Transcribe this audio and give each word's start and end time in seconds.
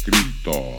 odkrito. 0.00 0.76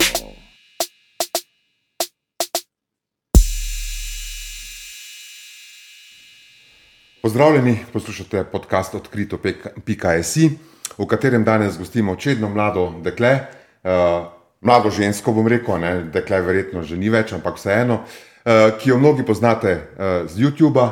Pozdravljeni, 7.22 7.78
poslušate 7.92 8.44
podcast 8.44 8.94
odkrito.si, 8.94 10.50
v 10.98 11.06
katerem 11.06 11.44
danes 11.44 11.78
gostimo 11.78 12.16
čedno 12.16 12.48
mlado 12.48 12.94
dekle, 13.02 13.38
uh, 13.82 14.26
mlado 14.60 14.90
žensko, 14.90 15.32
bom 15.32 15.46
rekel, 15.46 15.78
ne, 15.78 16.02
dekle 16.02 16.40
verjetno 16.40 16.82
že 16.82 16.96
ni 16.96 17.10
več, 17.10 17.32
ampak 17.32 17.56
vseeno, 17.56 18.02
uh, 18.02 18.74
ki 18.78 18.90
jo 18.90 18.98
mnogi 18.98 19.22
poznate 19.22 19.72
uh, 19.74 20.26
z 20.26 20.42
YouTuba 20.42 20.90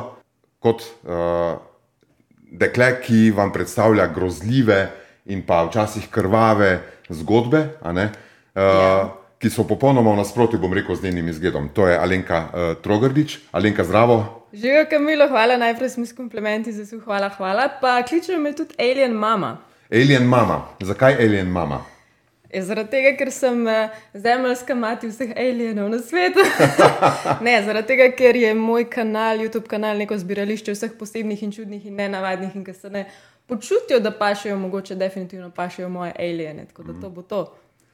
kot 0.59 0.87
uh, 1.03 1.59
dekle, 2.51 2.95
ki 3.03 3.31
vam 3.35 3.51
predstavlja 3.51 4.07
grozljive 4.07 4.87
in 5.25 5.43
pa 5.43 5.65
včasih 5.67 6.07
krvave 6.09 6.79
zgodbe, 7.09 7.67
uh, 7.83 8.30
ja. 8.55 9.09
ki 9.39 9.49
so 9.49 9.63
popolnoma 9.67 10.13
v 10.13 10.21
nasprotju, 10.21 10.59
bom 10.59 10.73
rekel, 10.73 10.95
z 10.95 11.03
njenim 11.03 11.29
izgledom. 11.29 11.69
To 11.73 11.87
je 11.87 11.97
Alenka 11.97 12.37
uh, 12.37 12.75
Trogrdič. 12.83 13.39
Alenka, 13.51 13.83
zdravo. 13.83 14.47
Živijo, 14.53 14.85
Kamilo, 14.89 15.27
hvala 15.27 15.57
najprej 15.57 15.89
s 15.89 16.15
komplimenti, 16.15 16.71
za 16.71 16.83
vse 16.83 16.99
hvala, 17.05 17.29
hvala. 17.29 17.69
Pa 17.81 18.01
kličejo 18.03 18.39
me 18.39 18.55
tudi 18.55 18.75
Alien 18.77 19.11
Mama. 19.11 19.57
Alien 19.91 20.23
Mama. 20.23 20.67
Zakaj 20.79 21.13
Alien 21.13 21.47
Mama? 21.47 21.85
Je 22.53 22.59
zaradi 22.67 22.91
tega, 22.91 23.13
ker 23.15 23.29
sem 23.31 23.61
uh, 23.63 23.93
zemeljska 24.13 24.75
mati 24.75 25.07
vseh 25.07 25.29
alienov 25.39 25.87
na 25.89 25.99
svetu. 26.03 26.43
ne, 27.45 27.53
zaradi 27.63 27.87
tega, 27.93 28.09
ker 28.15 28.35
je 28.35 28.51
moj 28.55 28.89
kanal, 28.91 29.39
YouTube 29.39 29.71
kanal, 29.71 29.95
neko 29.97 30.17
zbirališče 30.19 30.75
vseh 30.75 30.97
posebnih 30.99 31.43
in 31.47 31.53
čudnih 31.55 31.85
in 31.87 31.95
nenavadnih 31.95 32.55
in 32.59 32.65
ki 32.67 32.75
se 32.75 32.91
ne 32.91 33.05
počutijo, 33.47 33.99
da 34.03 34.11
pašejo, 34.11 34.57
mogoče 34.59 34.95
definitivno 34.95 35.49
pašejo 35.55 35.89
moje 35.89 36.11
aliene. 36.19 36.65
Tako 36.67 36.83
da 36.83 37.01
to 37.01 37.09
bo 37.09 37.21
to. 37.21 37.45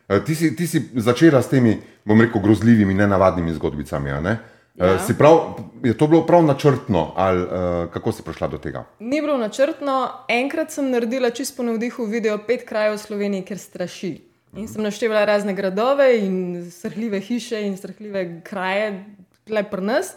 Uh, 0.07 0.23
ti, 0.25 0.35
si, 0.35 0.55
ti 0.55 0.67
si 0.67 0.81
začela 0.95 1.41
s 1.41 1.49
temi, 1.49 1.77
bom 2.05 2.21
rekel, 2.21 2.41
grozljivimi, 2.41 2.93
nenavadnimi 2.93 3.53
zgodbicami. 3.53 4.11
Ne? 4.21 4.37
Ja. 4.75 4.93
Uh, 4.93 5.17
prav, 5.17 5.57
je 5.83 5.97
to 5.97 6.07
bilo 6.07 6.25
prav 6.25 6.45
načrtno, 6.45 7.13
ali 7.15 7.43
uh, 7.43 7.49
kako 7.93 8.11
si 8.11 8.23
prišla 8.23 8.47
do 8.47 8.57
tega? 8.57 8.85
Ni 8.99 9.21
bilo 9.21 9.37
načrtno. 9.37 10.09
Enkrat 10.29 10.71
sem 10.71 10.91
naredila 10.91 11.29
čisto 11.29 11.63
na 11.63 11.75
vdihu 11.75 12.05
video 12.05 12.37
pet 12.37 12.63
krajev 12.67 12.95
v 12.95 13.01
Sloveniji, 13.03 13.45
ker 13.45 13.59
straši. 13.59 14.13
In 14.57 14.67
sem 14.67 14.81
naštevala 14.81 15.25
razne 15.25 15.53
gradove 15.53 16.07
in 16.17 16.69
strhljive 16.71 17.19
hiše 17.19 17.59
in 17.67 17.75
strhljive 17.77 18.41
kraje, 18.47 19.03
le 19.49 19.63
pri 19.63 19.83
nas. 19.83 20.15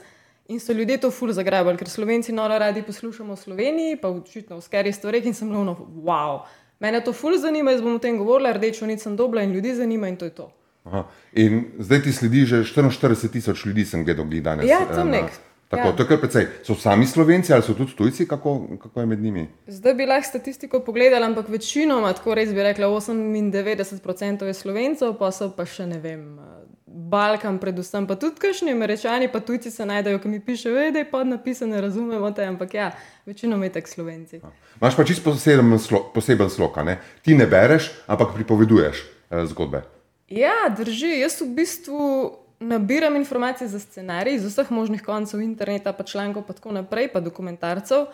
In 0.50 0.60
so 0.60 0.72
ljudje 0.72 0.96
to 1.02 1.10
ful 1.10 1.30
zagrabili, 1.32 1.78
ker 1.78 1.88
slovenci 1.88 2.32
noro 2.32 2.56
radi 2.58 2.82
poslušamo 2.82 3.34
v 3.34 3.38
Sloveniji, 3.38 3.98
pa 4.02 4.08
očitno 4.10 4.56
v 4.58 4.64
skeri 4.64 4.92
stvareh 4.92 5.26
in 5.26 5.34
sem 5.34 5.50
lovno, 5.50 5.76
wow. 6.02 6.40
Mene 6.80 7.00
to 7.04 7.12
ful 7.12 7.36
zanima, 7.38 7.74
jaz 7.74 7.82
bom 7.84 7.94
o 7.94 8.00
tem 8.00 8.16
govorila, 8.18 8.54
rdečo 8.56 8.86
nisem 8.86 9.16
dobila 9.16 9.42
in 9.42 9.52
ljudi 9.52 9.74
zanima 9.74 10.08
in 10.08 10.16
to 10.16 10.24
je 10.24 10.30
to. 10.30 10.50
Aha. 10.84 11.04
In 11.32 11.64
zdaj 11.78 12.02
ti 12.02 12.12
sledi 12.12 12.44
že 12.46 12.64
44 12.64 13.28
tisoč 13.32 13.64
ljudi, 13.66 13.84
sem 13.84 14.04
gledal 14.04 14.24
danes. 14.24 14.68
Ja, 14.68 14.86
to 14.88 15.00
je 15.00 15.04
nek. 15.04 15.30
Tako, 15.70 15.88
ja. 15.88 15.96
to 15.96 16.02
je 16.02 16.08
kar 16.08 16.18
precej. 16.18 16.46
So 16.66 16.74
sami 16.74 17.06
slovenci 17.06 17.52
ali 17.52 17.62
so 17.62 17.74
tudi 17.74 17.94
tujci, 17.96 18.28
kako, 18.28 18.66
kako 18.82 19.00
je 19.00 19.06
med 19.06 19.20
njimi? 19.22 19.48
Zdaj 19.66 19.94
bi 19.94 20.06
lahko 20.06 20.28
statistiko 20.28 20.80
pogledala, 20.80 21.26
ampak 21.26 21.48
večinoma, 21.48 22.12
tako 22.12 22.34
res 22.34 22.50
bi 22.54 22.62
rekla, 22.62 22.86
98% 22.86 24.44
je 24.44 24.54
slovencev, 24.54 25.14
pa 25.18 25.30
so 25.30 25.52
pa 25.56 25.66
še 25.66 25.86
ne 25.86 26.00
vem. 26.00 26.24
Balkan, 27.10 27.58
predvsem 27.58 28.06
pa 28.06 28.14
tudi 28.14 28.38
kašni 28.40 28.72
američani, 28.72 29.28
pa 29.32 29.40
tujci 29.40 29.70
se 29.70 29.86
najdejo, 29.86 30.18
ki 30.22 30.28
mi 30.28 30.40
pišejo, 30.40 30.90
da 30.94 31.02
je 31.02 31.10
pod 31.10 31.26
napisano, 31.26 31.74
ne 31.74 31.80
razumemo 31.80 32.30
te, 32.30 32.44
ampak 32.46 32.74
ja, 32.74 32.90
večinoma 33.26 33.64
je 33.66 33.72
tako 33.72 33.88
slovenci. 33.88 34.40
Imáš 34.80 34.96
pa 34.96 35.04
čisto 35.04 35.30
poseben, 35.30 35.78
slo, 35.78 36.04
poseben 36.14 36.50
slog, 36.50 36.78
ne? 36.84 37.00
ti 37.22 37.34
ne 37.34 37.46
bereš, 37.46 37.90
ampak 38.06 38.34
pripoveduješ 38.34 39.02
eh, 39.02 39.46
zgodbe. 39.46 39.82
Ja, 40.30 40.70
drži. 40.76 41.18
Jaz 41.18 41.40
v 41.40 41.50
bistvu 41.58 42.00
nabiram 42.60 43.16
informacije 43.16 43.68
za 43.68 43.80
scenarij 43.80 44.34
iz 44.34 44.44
vseh 44.46 44.70
možnih 44.70 45.02
koncev 45.02 45.40
interneta, 45.40 45.92
pa 45.92 46.04
člankov, 46.04 46.46
pa 46.46 46.52
tako 46.52 46.72
naprej, 46.72 47.08
pa 47.12 47.20
dokumentarcev, 47.20 48.06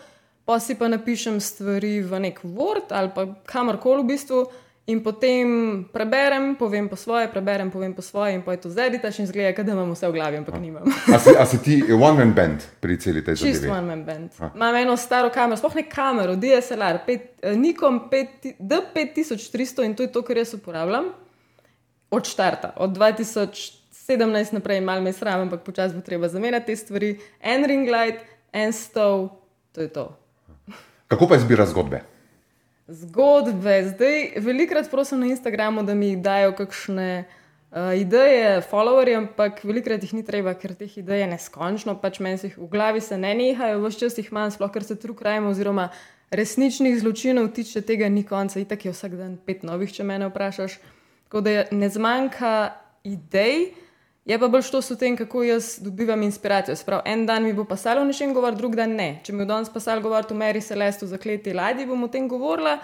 pa 0.45 0.59
si 0.59 0.75
pa 0.75 0.87
napišem 0.87 1.39
stvari 1.39 2.01
v 2.01 2.19
nek 2.19 2.39
Word 2.43 2.89
ali 2.89 3.11
pa 3.15 3.27
kamorkoli 3.45 4.03
v 4.03 4.07
bistvu. 4.15 4.45
In 4.87 5.03
potem 5.03 5.83
preberem, 5.91 6.55
povem 6.55 6.87
po 6.87 6.95
svoje, 6.95 7.27
preberem, 7.27 7.67
povem 7.67 7.91
po 7.91 7.99
svoje, 7.99 8.39
in 8.39 8.41
pa 8.41 8.55
je 8.55 8.63
to 8.63 8.69
da 8.71 9.11
še 9.11 9.27
zgleda, 9.27 9.63
da 9.63 9.75
imam 9.75 9.91
vse 9.91 10.07
v 10.07 10.15
glavi, 10.15 10.39
ampak 10.39 10.55
nimam. 10.63 10.87
a, 10.87 11.19
si, 11.19 11.35
a 11.35 11.43
si 11.43 11.59
ti 11.59 11.75
one-man 11.83 12.31
band 12.31 12.63
pri 12.79 12.95
celi 12.95 13.19
tej 13.19 13.35
zadevi? 13.35 13.67
Čisto 13.67 13.75
one-man 13.75 14.07
band. 14.07 14.31
A. 14.39 14.55
Imam 14.55 14.75
eno 14.79 14.95
staro 14.95 15.27
kamero, 15.27 15.59
sploh 15.59 15.75
ne 15.75 15.83
kamero, 15.91 16.39
DSLR, 16.39 17.03
pet, 17.03 17.35
eh, 17.43 17.59
Nikon 17.59 18.07
D5300 18.07 19.83
in 19.83 19.91
to 19.91 20.07
je 20.07 20.11
to, 20.15 20.23
kar 20.23 20.39
jaz 20.39 20.55
uporabljam 20.55 21.11
od 22.07 22.23
štarta, 22.23 22.71
od 22.79 22.95
2017 22.95 24.55
naprej, 24.55 24.79
malo 24.79 25.03
me 25.03 25.11
sram, 25.11 25.51
ampak 25.51 25.67
počasi 25.67 25.99
bo 25.99 26.01
treba 26.01 26.31
zamenjati 26.31 26.71
te 26.71 26.79
stvari. 26.79 27.19
En 27.43 27.67
ring 27.67 27.91
light, 27.91 28.23
en 28.55 28.71
stol, 28.71 29.35
to 29.75 29.83
je 29.83 29.91
to. 29.91 30.15
Kako 31.11 31.27
pa 31.27 31.35
izbira 31.35 31.67
zgodbe? 31.67 32.07
Zgodbe. 32.87 33.83
Zdaj, 33.83 34.31
velikrat 34.39 34.91
prosim 34.91 35.19
na 35.19 35.25
Instagramu, 35.25 35.83
da 35.83 35.93
mi 35.93 36.15
dajo 36.15 36.53
kakšne 36.55 37.25
uh, 37.25 37.99
ideje, 37.99 38.61
followerje, 38.61 39.17
ampak 39.17 39.59
velikrat 39.67 40.03
jih 40.03 40.13
ni 40.15 40.23
treba, 40.23 40.53
ker 40.55 40.71
teh 40.71 40.93
idej 41.01 41.19
je 41.19 41.27
neskončno, 41.27 41.97
pač 41.99 42.21
meni 42.23 42.39
se 42.39 42.47
jih 42.47 42.55
v 42.57 42.69
glavi 42.71 43.03
se 43.03 43.17
ne 43.19 43.33
nehajo, 43.35 43.81
vse 43.83 43.99
čas 43.99 44.15
jih 44.17 44.31
manj, 44.31 44.55
sploh 44.55 44.71
ker 44.71 44.87
se 44.87 44.95
trukrajmo, 44.95 45.51
oziroma 45.51 45.89
resničnih 46.31 46.95
zločinov 47.01 47.51
tiče, 47.51 47.83
tega 47.83 48.07
ni 48.07 48.23
konca, 48.23 48.59
itak 48.63 48.87
je 48.87 48.95
vsak 48.95 49.19
dan 49.19 49.35
pet 49.35 49.67
novih, 49.67 49.91
če 49.91 50.07
me 50.07 50.21
vprašaš. 50.23 50.79
Tako 51.27 51.43
da 51.43 51.65
ne 51.75 51.91
zmanjka 51.91 52.53
idej, 53.03 53.73
je 54.27 54.39
pa 54.39 54.47
bolj 54.51 54.67
šlo 54.67 54.81
s 54.81 54.97
tem, 54.99 55.15
kako 55.17 55.43
jaz 55.43 55.77
dobivam 55.79 56.21
inspiracijo. 56.21 56.75
Sprav, 56.75 57.01
en 57.05 57.25
dan 57.25 57.43
mi 57.43 57.53
bo 57.53 57.63
pasalo 57.63 58.03
nečem 58.03 58.33
govor, 58.35 58.55
drug 58.55 58.75
dan 58.75 58.95
ne. 58.99 59.21
Če 59.23 59.33
mi 59.33 59.45
bo 59.45 59.47
danes 59.53 59.71
pasalo 59.73 60.03
govor 60.03 60.27
o 60.29 60.35
Meri 60.35 60.61
Celestu 60.61 61.07
za 61.07 61.17
kleti 61.17 61.53
ladji, 61.53 61.87
bom 61.87 62.03
o 62.03 62.11
tem 62.11 62.27
govorila. 62.27 62.77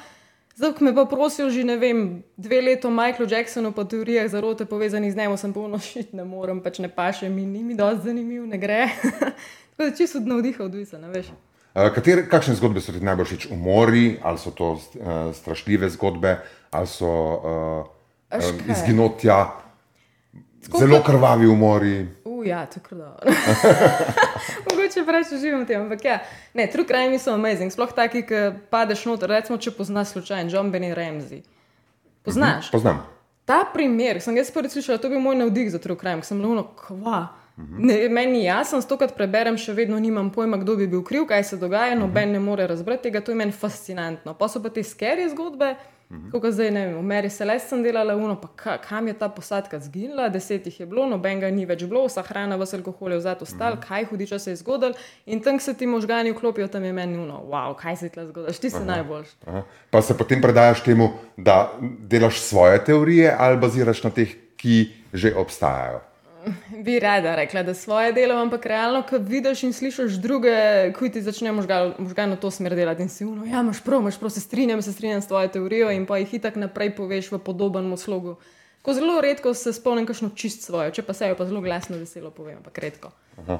Zdaj, 0.56 0.76
ko 0.78 0.86
me 0.86 0.94
pa 0.96 1.06
prosil 1.10 1.50
že 1.50 1.64
ne 1.66 1.76
vem, 1.82 2.24
dve 2.38 2.62
leti 2.62 2.88
o 2.88 2.92
Michaelu 2.94 3.26
Jacksonu 3.30 3.72
po 3.74 3.84
teorijah 3.84 4.30
zarote 4.30 4.66
povezanih 4.66 5.12
z 5.14 5.18
njim, 5.18 5.38
sem 5.38 5.54
polno 5.54 5.80
šit, 5.82 6.14
ne 6.14 6.24
morem, 6.24 6.62
pač 6.62 6.78
ne 6.80 6.88
paše 6.94 7.30
mi, 7.30 7.46
ni 7.46 7.64
mi 7.64 7.76
dosti 7.76 8.06
zanimiv, 8.06 8.46
ne 8.48 8.58
gre. 8.58 8.86
Tako 9.74 9.90
da 9.90 9.96
čisto 9.98 10.22
od 10.22 10.28
navdiha 10.30 10.64
odvisen, 10.64 11.10
veš. 11.10 11.34
Katere, 11.74 12.28
kakšne 12.30 12.54
zgodbe 12.56 12.82
so 12.86 12.94
ti 12.94 13.02
najbolj 13.02 13.26
všeč? 13.26 13.48
Umori, 13.52 14.20
ali 14.22 14.38
so 14.38 14.54
to 14.54 14.78
uh, 14.78 15.34
strašljive 15.34 15.90
zgodbe, 15.90 16.38
ali 16.70 16.88
so 16.88 17.10
uh, 17.10 17.90
um, 18.30 18.60
izginotja, 18.70 19.40
Skupaj... 20.66 20.88
zelo 20.88 21.04
krvavi 21.04 21.48
umori. 21.48 22.08
Ja, 22.46 22.66
tako 22.66 22.96
da. 22.96 23.18
Mogoče 24.70 25.06
preveč 25.06 25.28
živim 25.40 25.66
tem, 25.66 25.82
ampak 25.82 26.06
ja, 26.06 26.20
ne, 26.54 26.68
true 26.72 26.86
crime 26.88 27.20
so 27.20 27.32
amazing. 27.34 27.72
Sploh 27.72 27.92
taki, 27.96 28.26
ki 28.28 28.42
padeš 28.72 29.06
noter, 29.08 29.32
recimo, 29.32 29.58
če 29.58 29.72
poznaš 29.72 30.16
slučajno 30.18 30.52
John 30.52 30.72
Benny 30.72 30.92
Ramsey. 30.96 31.44
Poznaš? 32.24 32.68
Mhm, 32.68 32.72
poznam. 32.72 33.00
Ta 33.46 33.64
primer, 33.74 34.22
sem 34.24 34.38
jaz 34.38 34.52
prvi 34.52 34.72
slišal, 34.72 35.00
to 35.00 35.12
bi 35.12 35.18
bil 35.18 35.24
moj 35.24 35.40
navdih 35.40 35.72
za 35.72 35.80
true 35.84 36.00
crime, 36.00 36.24
sem 36.24 36.42
lovno 36.42 36.66
kva. 36.80 37.28
Ne, 37.58 38.10
meni 38.10 38.40
je 38.40 38.46
jasno, 38.46 38.80
stokrat 38.82 39.14
preberem, 39.14 39.58
še 39.62 39.76
vedno 39.78 40.00
nimam 40.02 40.32
pojma, 40.34 40.58
kdo 40.58 40.74
bi 40.80 40.88
bil 40.90 41.04
kriv, 41.06 41.28
kaj 41.30 41.44
se 41.52 41.58
dogaja, 41.62 41.94
noben 41.96 42.32
ne 42.34 42.40
more 42.42 42.66
razbrati 42.68 43.10
tega, 43.10 43.22
to 43.22 43.32
je 43.32 43.38
meni 43.38 43.54
fascinantno. 43.54 44.34
Pa 44.34 44.50
so 44.50 44.62
pa 44.64 44.72
te 44.74 44.82
skeri 44.84 45.28
zgodbe, 45.30 45.76
Mhm. 46.14 46.30
Kot 46.30 46.54
zdaj, 46.54 46.70
ne 46.72 46.82
vem, 46.86 46.98
v 46.98 47.04
Meri 47.04 47.30
Celeste 47.30 47.72
sem 47.74 47.82
delala, 47.82 48.14
uno, 48.16 48.36
pa 48.38 48.50
ka, 48.56 48.76
kam 48.78 49.08
je 49.10 49.16
ta 49.18 49.30
posadka 49.34 49.80
zginila, 49.82 50.28
deset 50.30 50.68
jih 50.70 50.84
je 50.84 50.86
bilo, 50.86 51.08
noben 51.10 51.42
ga 51.42 51.50
ni 51.50 51.66
več 51.66 51.86
bilo, 51.90 52.04
vsa 52.06 52.22
hrana, 52.28 52.58
vse 52.62 52.78
alkohol 52.78 53.16
je 53.16 53.22
vzet 53.24 53.42
ostal, 53.48 53.80
mhm. 53.80 53.82
kaj 53.88 54.06
hudiča 54.12 54.40
se 54.40 54.54
je 54.54 54.60
zgodil 54.62 54.94
in 55.26 55.42
tam 55.42 55.60
se 55.60 55.74
ti 55.74 55.90
možgani 55.90 56.36
vklopijo, 56.36 56.68
tam 56.68 56.86
je 56.86 56.94
meni 56.94 57.18
uno, 57.18 57.42
wow, 57.50 57.74
kaj 57.80 57.98
se 57.98 58.10
ti 58.10 58.20
lahko 58.20 58.32
zgodi, 58.32 58.58
ti 58.62 58.70
si 58.70 58.86
najboljši. 58.86 59.66
Pa 59.90 60.02
se 60.02 60.18
potem 60.18 60.42
predajaš 60.42 60.84
temu, 60.86 61.10
da 61.38 61.74
delaš 61.82 62.42
svoje 62.46 62.84
teorije 62.86 63.34
ali 63.40 63.58
baziraš 63.58 64.04
na 64.04 64.14
teh, 64.14 64.38
ki 64.58 64.86
že 65.14 65.34
obstajajo 65.36 66.13
bi 66.86 67.00
rada 67.00 67.36
rekla, 67.36 67.64
da 67.64 67.74
svoje 67.74 68.14
delo, 68.14 68.36
ampak 68.42 68.66
realno, 68.66 69.04
ko 69.10 69.18
vidiš 69.18 69.64
in 69.64 69.74
slišiš 69.74 70.18
druge, 70.22 70.56
ko 70.98 71.10
ti 71.10 71.22
začne 71.22 71.52
možgano 71.52 72.36
to 72.36 72.52
smer 72.52 72.76
delati 72.76 73.04
in 73.04 73.10
si 73.10 73.26
uno, 73.26 73.46
ja, 73.46 73.62
imaš 73.62 73.84
prav, 73.84 74.02
imaš 74.02 74.20
prav, 74.20 74.30
se 74.30 74.40
strinjam, 74.40 74.82
se 74.82 74.94
strinjam 74.94 75.22
s 75.22 75.28
tvojo 75.28 75.48
teorijo 75.48 75.92
in 75.92 76.06
pa 76.06 76.18
jih 76.18 76.34
itak 76.34 76.56
naprej 76.56 76.96
poveš 76.96 77.32
v 77.32 77.40
podobnem 77.40 77.98
slogu. 77.98 78.36
Ko 78.82 78.94
zelo 78.94 79.22
redko 79.22 79.54
se 79.54 79.74
spomnim, 79.74 80.06
kakšno 80.06 80.34
čist 80.36 80.66
svojo, 80.66 80.92
če 80.92 81.06
pa 81.08 81.14
se 81.14 81.30
jo 81.30 81.38
pa 81.40 81.46
zelo 81.48 81.62
glasno 81.62 81.98
veselo 81.98 82.32
povem, 82.32 82.58
ampak 82.60 82.78
redko. 82.84 83.14
Uh, 83.48 83.60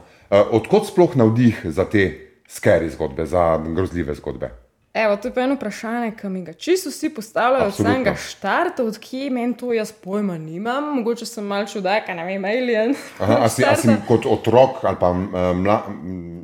odkot 0.52 0.90
sploh 0.92 1.16
navdih 1.16 1.62
za 1.64 1.86
te 1.86 2.10
skeri 2.48 2.90
zgodbe, 2.92 3.26
za 3.26 3.58
grozljive 3.64 4.16
zgodbe? 4.20 4.52
Evo, 4.94 5.16
to 5.18 5.28
je 5.28 5.34
pa 5.34 5.42
eno 5.42 5.56
vprašanje, 5.56 6.12
ki 6.22 6.30
mi 6.30 6.44
ga 6.46 6.54
čisto 6.54 6.90
vsi 6.90 7.10
postavljajo 7.10 7.68
od 7.68 7.76
samega 7.76 8.16
štarta, 8.16 8.84
odkje 8.84 9.30
meni 9.30 9.58
to 9.58 9.74
jaz 9.74 9.92
pojma 9.92 10.38
nimam. 10.38 10.96
Mogoče 10.96 11.26
sem 11.26 11.46
malce 11.46 11.74
čudak, 11.74 12.08
ne 12.08 12.26
vem, 12.26 12.46
alien. 12.46 12.94
Aha, 13.20 13.38
a, 13.42 13.50
si, 13.50 13.66
a 13.66 13.76
si 13.76 13.90
kot 14.08 14.28
otrok 14.30 14.84
ali 14.84 14.98
pa 15.00 15.14
mla, 15.14 15.80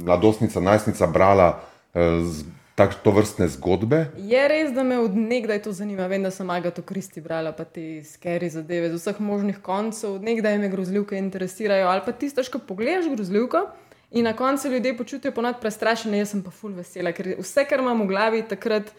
mladostnica, 0.01 0.59
najstnica 0.59 1.07
brala 1.07 1.59
uh, 1.93 2.25
tak, 2.75 2.95
to 3.03 3.11
vrstne 3.11 3.47
zgodbe. 3.53 4.05
Je 4.17 4.47
res, 4.47 4.71
da 4.73 4.83
me 4.83 4.97
od 4.99 5.13
nekdaj 5.13 5.61
to 5.67 5.73
zanima. 5.75 6.07
Vem, 6.07 6.23
da 6.23 6.31
sem 6.31 6.49
Agato 6.49 6.81
Kristi 6.81 7.21
brala, 7.21 7.51
pa 7.51 7.67
te 7.67 8.01
skeri 8.07 8.49
zadeve 8.49 8.89
z 8.89 8.97
vseh 8.97 9.19
možnih 9.19 9.59
koncev. 9.61 10.15
Od 10.17 10.25
nekdaj 10.25 10.57
me 10.57 10.71
grozljivke 10.73 11.21
interesirajo, 11.21 11.85
ali 11.91 12.01
pa 12.05 12.17
tisto, 12.17 12.41
ko 12.51 12.63
pogledaš 12.65 13.11
grozljivko. 13.13 13.67
In 14.11 14.25
na 14.25 14.33
koncu 14.33 14.69
ljudje 14.69 14.97
počutijo 14.97 15.31
ponad 15.31 15.59
prestrašene, 15.61 16.17
jaz 16.17 16.33
pa 16.45 16.51
ful 16.51 16.73
vesela, 16.73 17.11
ker 17.13 17.35
vse, 17.39 17.65
kar 17.69 17.79
imam 17.79 18.01
v 18.01 18.07
glavi, 18.09 18.41
takrat 18.49 18.89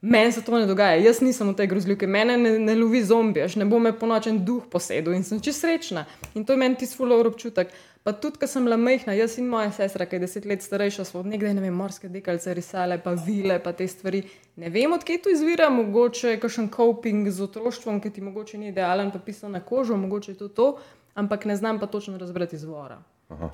meni 0.00 0.32
se 0.32 0.40
to 0.44 0.58
ne 0.58 0.66
dogaja. 0.66 0.96
Jaz 0.96 1.20
nisem 1.20 1.50
v 1.52 1.56
tej 1.58 1.66
grozljivki, 1.66 2.06
mene 2.06 2.38
ne, 2.40 2.54
ne 2.58 2.74
lovi 2.74 3.02
zombi, 3.04 3.44
ne 3.56 3.66
bo 3.68 3.78
me 3.78 3.92
po 3.92 4.08
nočen 4.08 4.40
duh 4.44 4.64
posedel 4.70 5.14
in 5.14 5.24
sem 5.24 5.42
čist 5.44 5.60
srečna. 5.60 6.06
In 6.34 6.44
to 6.44 6.56
je 6.56 6.62
meni 6.62 6.80
tisti 6.80 6.96
ful 6.96 7.12
občutek. 7.12 7.68
Pa 8.02 8.14
tudi, 8.16 8.40
ko 8.40 8.48
sem 8.48 8.64
bila 8.64 8.78
majhna, 8.80 9.12
jaz 9.12 9.36
in 9.36 9.48
moja 9.52 9.68
sestra, 9.76 10.06
ki 10.08 10.16
je 10.16 10.20
deset 10.22 10.46
let 10.48 10.64
starejša, 10.64 11.04
smo 11.04 11.20
nekdaj, 11.20 11.52
ne 11.52 11.60
vem, 11.60 11.74
morske 11.76 12.08
dekalce 12.08 12.54
risale, 12.56 12.96
pa 12.96 13.12
vile, 13.12 13.58
pa 13.60 13.74
te 13.76 13.84
stvari. 13.84 14.22
Ne 14.56 14.72
vem, 14.72 14.94
odkje 14.96 15.18
to 15.20 15.34
izvira, 15.34 15.68
mogoče 15.68 16.32
je 16.32 16.40
kakšen 16.40 16.70
coping 16.72 17.28
z 17.28 17.44
otroštvom, 17.44 18.00
ki 18.00 18.16
ti 18.16 18.24
mogoče 18.24 18.56
ni 18.56 18.72
idealen, 18.72 19.12
pa 19.12 19.20
pisal 19.20 19.52
na 19.52 19.60
kožo, 19.60 20.00
mogoče 20.00 20.32
je 20.32 20.38
to 20.38 20.48
to, 20.48 20.70
ampak 21.12 21.44
ne 21.44 21.60
znam 21.60 21.76
pa 21.76 21.92
točno 21.92 22.16
razbrati 22.16 22.56
izvora. 22.56 23.02
Aha. 23.28 23.50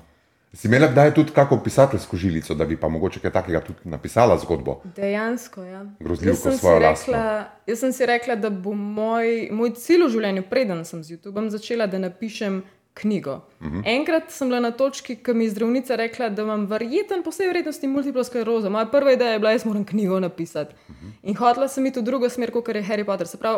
Si 0.53 0.67
imela 0.67 0.87
kdaj 0.87 1.13
tudi 1.13 1.31
kako 1.31 1.59
pisateljsko 1.63 2.17
žilico, 2.17 2.55
da 2.55 2.65
bi 2.65 2.77
pa 2.77 2.89
mogoče 2.89 3.19
kaj 3.19 3.31
takega 3.31 3.61
tudi 3.61 3.79
napisala 3.83 4.37
zgodbo? 4.37 4.81
Dejansko, 4.95 5.63
ja. 5.63 5.85
Grozljivko 5.99 6.51
svojo 6.51 6.79
rekla, 6.79 7.49
Jaz 7.67 7.79
sem 7.79 7.93
si 7.93 8.05
rekla, 8.05 8.35
da 8.35 8.49
bo 8.49 8.73
moj, 8.73 9.49
moj 9.51 9.73
cilj 9.75 10.05
v 10.05 10.09
življenju, 10.09 10.43
preden 10.49 10.85
sem 10.85 11.03
z 11.03 11.17
YouTubeom 11.17 11.49
začela, 11.49 11.87
da 11.87 11.99
napišem 11.99 12.63
knjigo. 12.93 13.41
Uh 13.59 13.67
mhm. 13.67 13.79
-huh. 13.79 13.83
Enkrat 13.85 14.31
sem 14.31 14.47
bila 14.47 14.59
na 14.59 14.71
točki, 14.71 15.15
ko 15.15 15.33
mi 15.33 15.45
je 15.45 15.49
zdravnica 15.49 15.95
rekla, 15.95 16.29
da 16.29 16.41
imam 16.41 16.65
verjeten 16.65 17.23
po 17.23 17.29
vsej 17.29 17.49
vrednosti 17.49 17.87
multiplo 17.87 18.23
sklerozo. 18.23 18.69
Moja 18.69 18.85
prva 18.85 19.11
ideja 19.11 19.31
je 19.31 19.39
bila, 19.39 19.57
da 19.57 19.65
moram 19.65 19.85
knjigo 19.85 20.19
napisati. 20.19 20.75
Uh 20.89 20.95
mhm. 20.95 21.05
-huh. 21.05 21.11
In 21.23 21.35
hotela 21.35 21.67
sem 21.67 21.85
iti 21.85 21.99
v 21.99 22.03
drugo 22.03 22.29
smer, 22.29 22.51
kot 22.51 22.67
je 22.67 22.83
Harry 22.83 23.05
Potter. 23.05 23.27
Se 23.27 23.37
pravi, 23.37 23.57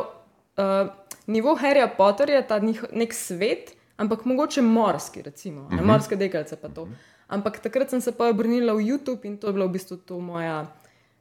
uh, 0.57 0.89
nivo 1.27 1.55
Harryja 1.55 1.87
Potterja 1.97 2.41
ta 2.47 2.59
nek 2.91 3.13
svet 3.13 3.78
ampak 3.99 4.25
mogoče 4.25 4.61
morski, 4.61 5.21
recimo, 5.21 5.61
uh 5.61 5.71
-huh. 5.71 5.85
morske 5.85 6.15
dekalce 6.15 6.55
pa 6.55 6.69
to. 6.69 6.87
Ampak 7.27 7.59
takrat 7.59 7.89
sem 7.89 8.01
se 8.01 8.11
pa 8.11 8.29
obrnila 8.29 8.73
v 8.73 8.89
YouTube 8.89 9.27
in 9.27 9.37
to 9.37 9.47
je 9.47 9.53
bila 9.53 9.65
v 9.65 9.69
bistvu 9.69 9.97
to 9.97 10.19
moja. 10.19 10.65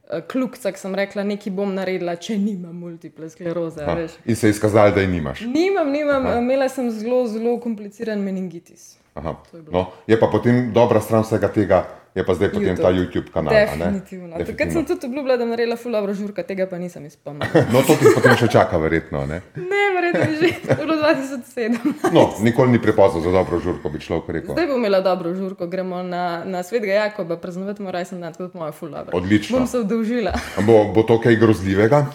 Eh, 0.09 0.21
Kljubca, 0.21 0.71
sem 0.73 0.95
rekla, 0.95 1.23
nekaj 1.23 1.53
bom 1.53 1.73
naredila, 1.73 2.15
če 2.15 2.37
nimam 2.37 2.75
multiple 2.75 3.29
skleroze. 3.29 3.85
Ha, 3.85 4.07
in 4.25 4.35
se 4.35 4.47
je 4.47 4.51
izkazalo, 4.51 4.91
da 4.91 5.01
je 5.01 5.07
nimaš. 5.07 5.41
Nimam, 5.41 5.91
nimam. 5.91 6.25
Ha. 6.25 6.39
Imela 6.39 6.69
sem 6.69 6.91
zelo, 6.91 7.27
zelo 7.27 7.59
kompliciran 7.59 8.19
meningitis. 8.19 8.95
Je, 9.15 9.61
no, 9.71 9.85
je 10.07 10.19
pa 10.19 10.27
potem 10.31 10.71
dobra 10.73 11.01
stran 11.01 11.21
vsega 11.23 11.51
tega, 11.53 11.83
je 12.15 12.25
pa 12.25 12.33
zdaj 12.33 12.49
potem 12.51 12.77
ta 12.77 12.89
YouTube 12.89 13.29
kanal. 13.33 13.53
Definitivno. 13.53 14.37
Definitivno. 14.37 14.45
Takrat 14.45 14.71
sem 14.73 14.85
tudi 14.85 15.05
obljubila, 15.05 15.37
da 15.37 15.45
bom 15.45 15.51
naredila 15.53 15.77
fulano 15.77 16.13
žurka, 16.13 16.43
tega 16.43 16.65
pa 16.67 16.77
nisem 16.77 17.05
izpomnila. 17.05 17.47
no, 17.73 17.81
to 17.85 17.95
ti 17.99 18.09
potem 18.15 18.37
še 18.39 18.47
čaka, 18.49 18.77
verjetno. 18.81 19.25
Ne, 19.29 19.41
ne 19.55 19.83
verjetno 19.95 20.29
že 20.39 20.47
v 20.73 20.97
2007. 20.99 22.13
no, 22.15 22.29
nikoli 22.41 22.73
ni 22.75 22.81
prepozno 22.81 23.21
za 23.21 23.33
dobro 23.33 23.59
žurko, 23.59 23.89
bi 23.93 24.01
človek 24.01 24.31
rekel. 24.39 24.53
Zdaj 24.57 24.67
bom 24.71 24.81
imela 24.81 25.01
dobro 25.05 25.33
žurko, 25.37 25.67
gremo 25.69 26.01
na, 26.03 26.43
na 26.45 26.63
svetega 26.63 27.05
Jakoba, 27.05 27.37
praznovati 27.37 27.85
mora 27.85 28.05
sem 28.05 28.21
dan, 28.21 28.33
tako 28.33 28.49
da 28.49 28.59
moja 28.59 28.71
fulano. 28.71 29.13
Odlično. 29.13 29.59
Bom 29.59 29.67
se 29.67 29.83
vdolžila. 29.85 30.33
bo, 30.67 30.83
bo 30.95 31.05
to 31.05 31.19
kaj 31.21 31.37
grozljivega? 31.37 32.07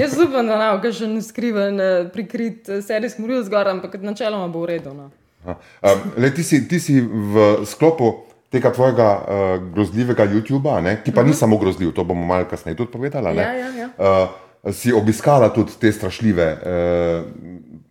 Jaz 0.00 0.16
upam, 0.16 0.46
da 0.46 0.56
ne 0.56 0.68
bo 0.80 0.92
še 0.92 1.08
ne 1.10 1.22
skriven, 1.22 1.80
eh, 1.80 2.04
prikrit, 2.14 2.68
eh, 2.68 2.82
serijski 2.82 3.22
moril 3.22 3.42
zgor, 3.44 3.68
ampak 3.68 3.98
načeloma 4.00 4.48
bo 4.48 4.64
v 4.64 4.76
redu. 4.76 4.94
No. 4.94 5.10
Le, 6.16 6.30
ti, 6.34 6.42
si, 6.46 6.62
ti 6.68 6.78
si 6.80 7.00
v 7.02 7.66
sklopu 7.66 8.31
tega 8.52 8.72
tvojega 8.72 9.08
uh, 9.16 9.72
grozljivega 9.74 10.26
YouTube-a, 10.28 10.96
ki 11.04 11.12
pa 11.12 11.20
uh 11.20 11.24
-huh. 11.24 11.24
ni 11.24 11.30
mhm. 11.30 11.38
samo 11.38 11.58
grozljiv, 11.58 11.92
to 11.92 12.04
bomo 12.04 12.26
malo 12.26 12.44
kasneje 12.44 12.76
tudi 12.76 12.92
povedali. 12.92 13.36
Ja, 13.36 13.52
ja, 13.52 13.68
ja. 13.68 13.88
uh, 14.64 14.72
si 14.72 14.92
obiskala 14.92 15.48
tudi 15.48 15.72
te 15.80 15.92
strašljive 15.92 16.58
uh, 16.62 17.24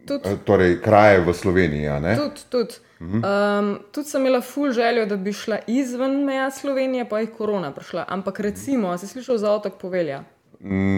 tud. 0.06 0.22
torej, 0.44 0.81
kraje 0.81 1.19
v 1.19 1.34
Sloveniji. 1.34 1.90
Tudi, 2.18 2.42
tudi. 2.50 2.74
Uh 3.00 3.08
-huh. 3.08 3.60
um, 3.60 3.80
tudi 3.92 4.08
sem 4.08 4.22
imela 4.22 4.42
ful 4.42 4.72
željo, 4.72 5.06
da 5.06 5.18
bi 5.18 5.34
šla 5.34 5.58
izven 5.68 6.24
meja 6.24 6.52
Slovenije, 6.52 7.10
pa 7.10 7.19
je 7.19 7.25
korona 7.25 7.72
prišla. 7.72 8.06
Ampak 8.08 8.40
recimo, 8.40 8.98
si 8.98 9.08
slišal 9.08 9.38
za 9.38 9.52
otok 9.52 9.74
Povelja? 9.81 10.24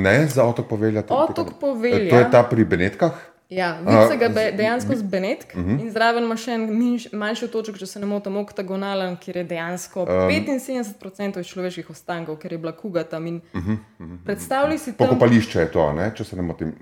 Ne, 0.04 0.28
za 0.28 0.44
otok 0.44 0.68
Povelja. 0.68 1.04
Otok 1.10 1.48
Povelja. 1.60 2.10
To 2.10 2.20
je 2.20 2.32
ta 2.32 2.44
pri 2.44 2.66
Benetkah. 2.66 3.33
Ja, 3.56 3.78
vidi 3.86 4.08
se 4.10 4.18
ga 4.18 4.30
be, 4.30 4.52
dejansko 4.58 4.96
z 4.96 5.02
Benetk 5.02 5.56
uh 5.56 5.62
mhm. 5.62 5.70
-huh. 5.70 5.82
in 5.82 5.92
zraven 5.92 6.24
ima 6.24 6.38
še 6.38 6.52
en 6.52 6.70
manjši 7.12 7.48
toček, 7.48 7.78
če 7.78 7.86
se 7.86 8.00
ne 8.00 8.06
motim, 8.06 8.38
oktagonalen, 8.38 9.18
kjer 9.18 9.38
je 9.38 9.44
dejansko 9.44 10.02
um, 10.02 10.10
75% 10.10 11.44
človeških 11.50 11.90
ostankov, 11.90 12.38
ker 12.38 12.52
je 12.52 12.58
bila 12.58 12.72
kuga 12.72 13.04
tam. 13.04 13.28
Uh 13.28 13.32
-huh, 13.34 13.78
uh 14.00 14.06
-huh. 14.08 14.18
Predstavljaj 14.26 14.78
si 14.78 14.94
to. 14.94 15.04
Pokopališče 15.04 15.60
je 15.60 15.72
to, 15.72 15.94
ne? 15.94 16.12
če 16.16 16.24
se 16.24 16.36
ne 16.36 16.42
motim. 16.42 16.74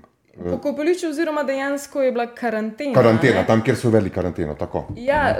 Pokopališče, 0.50 1.08
oziroma 1.08 1.42
dejansko 1.42 2.02
je 2.02 2.12
bila 2.12 2.26
karantena. 2.26 2.94
Karantena, 2.94 3.40
ne? 3.40 3.46
tam, 3.46 3.62
kjer 3.64 3.76
so 3.76 3.90
veli 3.90 4.10
karanteno. 4.10 4.54
Tako. 4.54 4.86
Ja, 4.96 5.36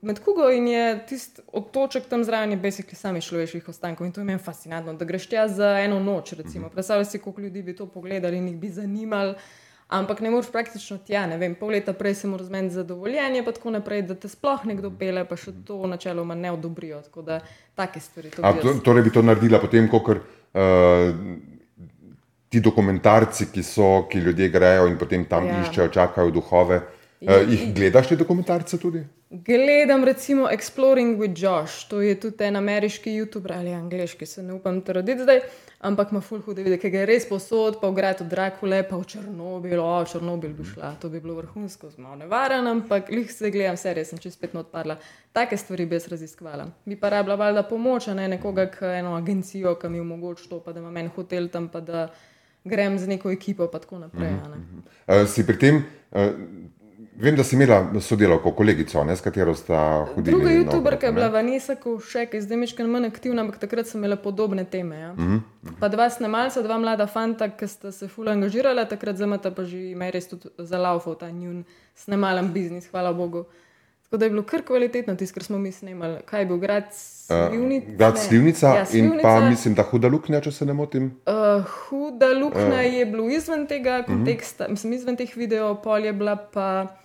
med 0.00 0.18
kugo 0.18 0.50
in 0.50 0.68
je 0.68 1.06
tisti 1.06 1.42
otoček 1.52 2.06
tam 2.10 2.24
zraven, 2.24 2.50
je 2.50 2.56
besikli 2.56 2.96
sami 2.96 3.20
človeških 3.20 3.68
ostankov 3.68 4.06
in 4.06 4.12
to 4.12 4.20
je 4.20 4.24
meni 4.24 4.38
fascinantno, 4.38 4.92
da 4.92 5.04
greš 5.04 5.26
tja 5.26 5.48
za 5.48 5.78
eno 5.78 6.00
noč. 6.00 6.32
Uh 6.32 6.38
mhm. 6.38 6.64
Predstavljaj 6.72 7.04
si, 7.04 7.18
koliko 7.18 7.40
ljudi 7.40 7.62
bi 7.62 7.76
to 7.76 7.86
pogledali 7.86 8.36
in 8.36 8.48
jih 8.48 8.56
bi 8.56 8.68
zanimali 8.68 9.34
ampak 9.92 10.20
ne 10.24 10.30
moreš 10.32 10.50
praktično 10.52 10.98
tja. 11.06 11.26
Ne 11.30 11.36
vem, 11.40 11.54
pol 11.58 11.74
leta 11.76 11.92
prej 11.96 12.14
se 12.22 12.30
moraš 12.30 12.48
zmeniti 12.48 12.74
za 12.74 12.84
dovoljenje, 12.88 13.44
pa 13.44 13.52
tako 13.52 13.74
naprej, 13.76 14.02
da 14.08 14.14
te 14.14 14.28
sploh 14.28 14.64
nekdo 14.68 14.90
pele, 14.98 15.24
pa 15.28 15.36
še 15.36 15.54
to 15.66 15.82
načeloma 15.90 16.34
ne 16.38 16.52
odobrijo. 16.52 17.02
Tako 17.06 17.26
da 17.26 17.40
take 17.78 18.00
stvari. 18.00 18.32
A, 18.42 18.54
to, 18.60 18.78
torej 18.84 19.06
bi 19.08 19.12
to 19.14 19.22
naredila 19.22 19.60
potem, 19.60 19.90
ko 19.92 20.02
uh, 20.08 20.16
ti 22.48 22.60
dokumentarci, 22.60 23.50
ki 23.52 23.62
so, 23.66 23.92
ki 24.10 24.24
ljudje 24.24 24.48
grejo 24.52 24.88
in 24.90 24.98
potem 25.00 25.28
tam 25.28 25.46
ja. 25.48 25.62
iščejo, 25.66 25.92
čakajo 25.92 26.34
duhove. 26.34 26.82
Uh, 26.82 27.01
jih 27.30 27.74
gledaš 27.74 28.08
te 28.08 28.16
dokumentarce 28.16 28.78
tudi? 28.78 29.04
Gledam 29.30 30.04
recimo 30.04 30.48
Exploring 30.50 31.18
with 31.18 31.42
Josh, 31.42 31.88
to 31.88 32.00
je 32.00 32.20
tudi 32.20 32.44
en 32.44 32.56
ameriški 32.56 33.10
YouTuber 33.10 33.52
ali 33.58 33.70
angliški, 33.72 34.26
se 34.26 34.42
ne 34.42 34.52
upam 34.52 34.80
trditi 34.80 35.22
zdaj, 35.22 35.40
ampak 35.80 36.10
ima 36.12 36.20
full 36.20 36.42
hude 36.42 36.62
vide, 36.62 36.76
ki 36.78 36.90
ga 36.90 37.00
je 37.00 37.06
res 37.06 37.26
posod, 37.28 37.78
pa 37.80 37.88
v 37.88 37.96
gradu 37.96 38.26
Drakule, 38.28 38.82
pa 38.88 38.98
v 39.00 39.06
Črnobil, 39.14 39.80
o 39.80 40.04
Črnobil 40.04 40.52
bi 40.58 40.66
šla, 40.68 40.90
to 41.00 41.08
bi 41.08 41.20
bilo 41.20 41.38
vrhunsko, 41.38 41.90
zelo 41.94 42.16
nevaren, 42.20 42.66
ampak 42.66 43.08
lih 43.08 43.32
se 43.32 43.50
gledam, 43.50 43.78
serije 43.80 44.10
sem 44.10 44.20
čez 44.20 44.36
pet 44.36 44.52
not 44.52 44.66
odpadla. 44.66 44.98
Take 45.32 45.56
stvari 45.56 45.86
bi 45.86 45.96
jaz 45.96 46.10
raziskvala. 46.12 46.68
Bi 46.84 46.98
pa 47.00 47.08
rabila 47.14 47.38
valjda 47.40 47.62
pomoč, 47.70 48.10
ne 48.12 48.28
nekoga, 48.28 48.66
k 48.68 48.92
eno 48.98 49.16
agencijo, 49.16 49.78
ki 49.80 49.88
mi 49.88 50.04
omogoča 50.04 50.50
to, 50.50 50.60
pa 50.60 50.76
da 50.76 50.84
imam 50.84 50.96
en 50.96 51.08
hotel 51.16 51.48
tam, 51.48 51.70
pa 51.72 51.80
da 51.80 52.10
grem 52.64 52.98
z 52.98 53.08
neko 53.08 53.32
ekipo, 53.32 53.66
pa 53.72 53.78
tako 53.78 53.98
naprej. 53.98 54.30
Mm 54.30 54.42
-hmm. 54.44 55.22
uh, 55.22 55.28
si 55.28 55.46
pri 55.46 55.58
tem. 55.58 55.84
Uh, 56.10 56.20
Vem, 57.16 57.36
da 57.36 57.44
si 57.44 57.54
imela 57.54 58.00
sodelavko, 58.00 58.50
kolegico, 58.56 59.04
ne, 59.04 59.16
s 59.16 59.20
katero 59.20 59.54
sta 59.54 60.06
hodila. 60.14 60.38
Druga 60.38 60.50
YouTuberka 60.50 61.06
je 61.06 61.12
bila 61.12 61.28
Vanessa 61.28 61.74
Kovšek, 61.74 62.34
zdaj 62.40 62.56
mečkaj 62.56 62.86
manj 62.88 63.06
aktivna, 63.06 63.44
ampak 63.44 63.58
takrat 63.60 63.86
sem 63.86 64.00
imela 64.00 64.16
podobne 64.16 64.64
teme. 64.64 64.98
Ja. 64.98 65.12
Mm 65.12 65.18
-hmm. 65.28 65.72
Pa 65.80 65.88
dva 65.88 66.10
snemalca, 66.10 66.62
dva 66.62 66.78
mlada 66.78 67.06
fanta, 67.06 67.48
ki 67.48 67.68
sta 67.68 67.92
se 67.92 68.08
ful 68.08 68.28
angažirala, 68.28 68.84
takrat 68.84 69.16
zamata 69.16 69.50
pa 69.50 69.64
že 69.64 69.90
ime 69.90 70.10
res 70.10 70.28
tudi 70.28 70.48
za 70.58 70.78
laufo 70.78 71.14
ta 71.14 71.30
njun 71.30 71.64
snemalen 71.94 72.52
biznis, 72.52 72.88
hvala 72.90 73.12
Bogu. 73.12 73.44
Tako 74.02 74.16
da 74.16 74.24
je 74.24 74.30
bilo 74.30 74.42
kar 74.42 74.62
kvalitetno 74.62 75.14
tisto, 75.16 75.34
kar 75.34 75.42
smo 75.42 75.58
mi 75.58 75.72
snemali. 75.72 76.18
Kaj 76.24 76.40
je 76.40 76.46
bil 76.46 76.56
grad 76.56 76.84
Slivnica? 76.92 77.86
Uh, 77.86 77.96
grad 77.96 78.18
Slivnica 78.18 78.66
ja, 78.66 78.86
in 78.92 79.18
pa 79.22 79.40
mislim, 79.40 79.74
da 79.74 79.82
huda 79.82 80.08
luknja, 80.08 80.40
če 80.40 80.52
se 80.52 80.66
ne 80.66 80.72
motim. 80.72 81.04
Uh, 81.26 81.64
huda 81.64 82.26
luknja 82.26 82.80
uh. 82.88 82.94
je 82.94 83.06
bilo 83.06 83.28
izven 83.30 83.66
tega 83.66 84.02
konteksta, 84.06 84.64
uh 84.64 84.68
-huh. 84.68 84.70
mislim, 84.70 84.92
izven 84.92 85.16
teh 85.16 85.36
videov, 85.36 85.82
pol 85.82 86.04
je 86.04 86.12
bila 86.12 86.36
pa. 86.36 86.96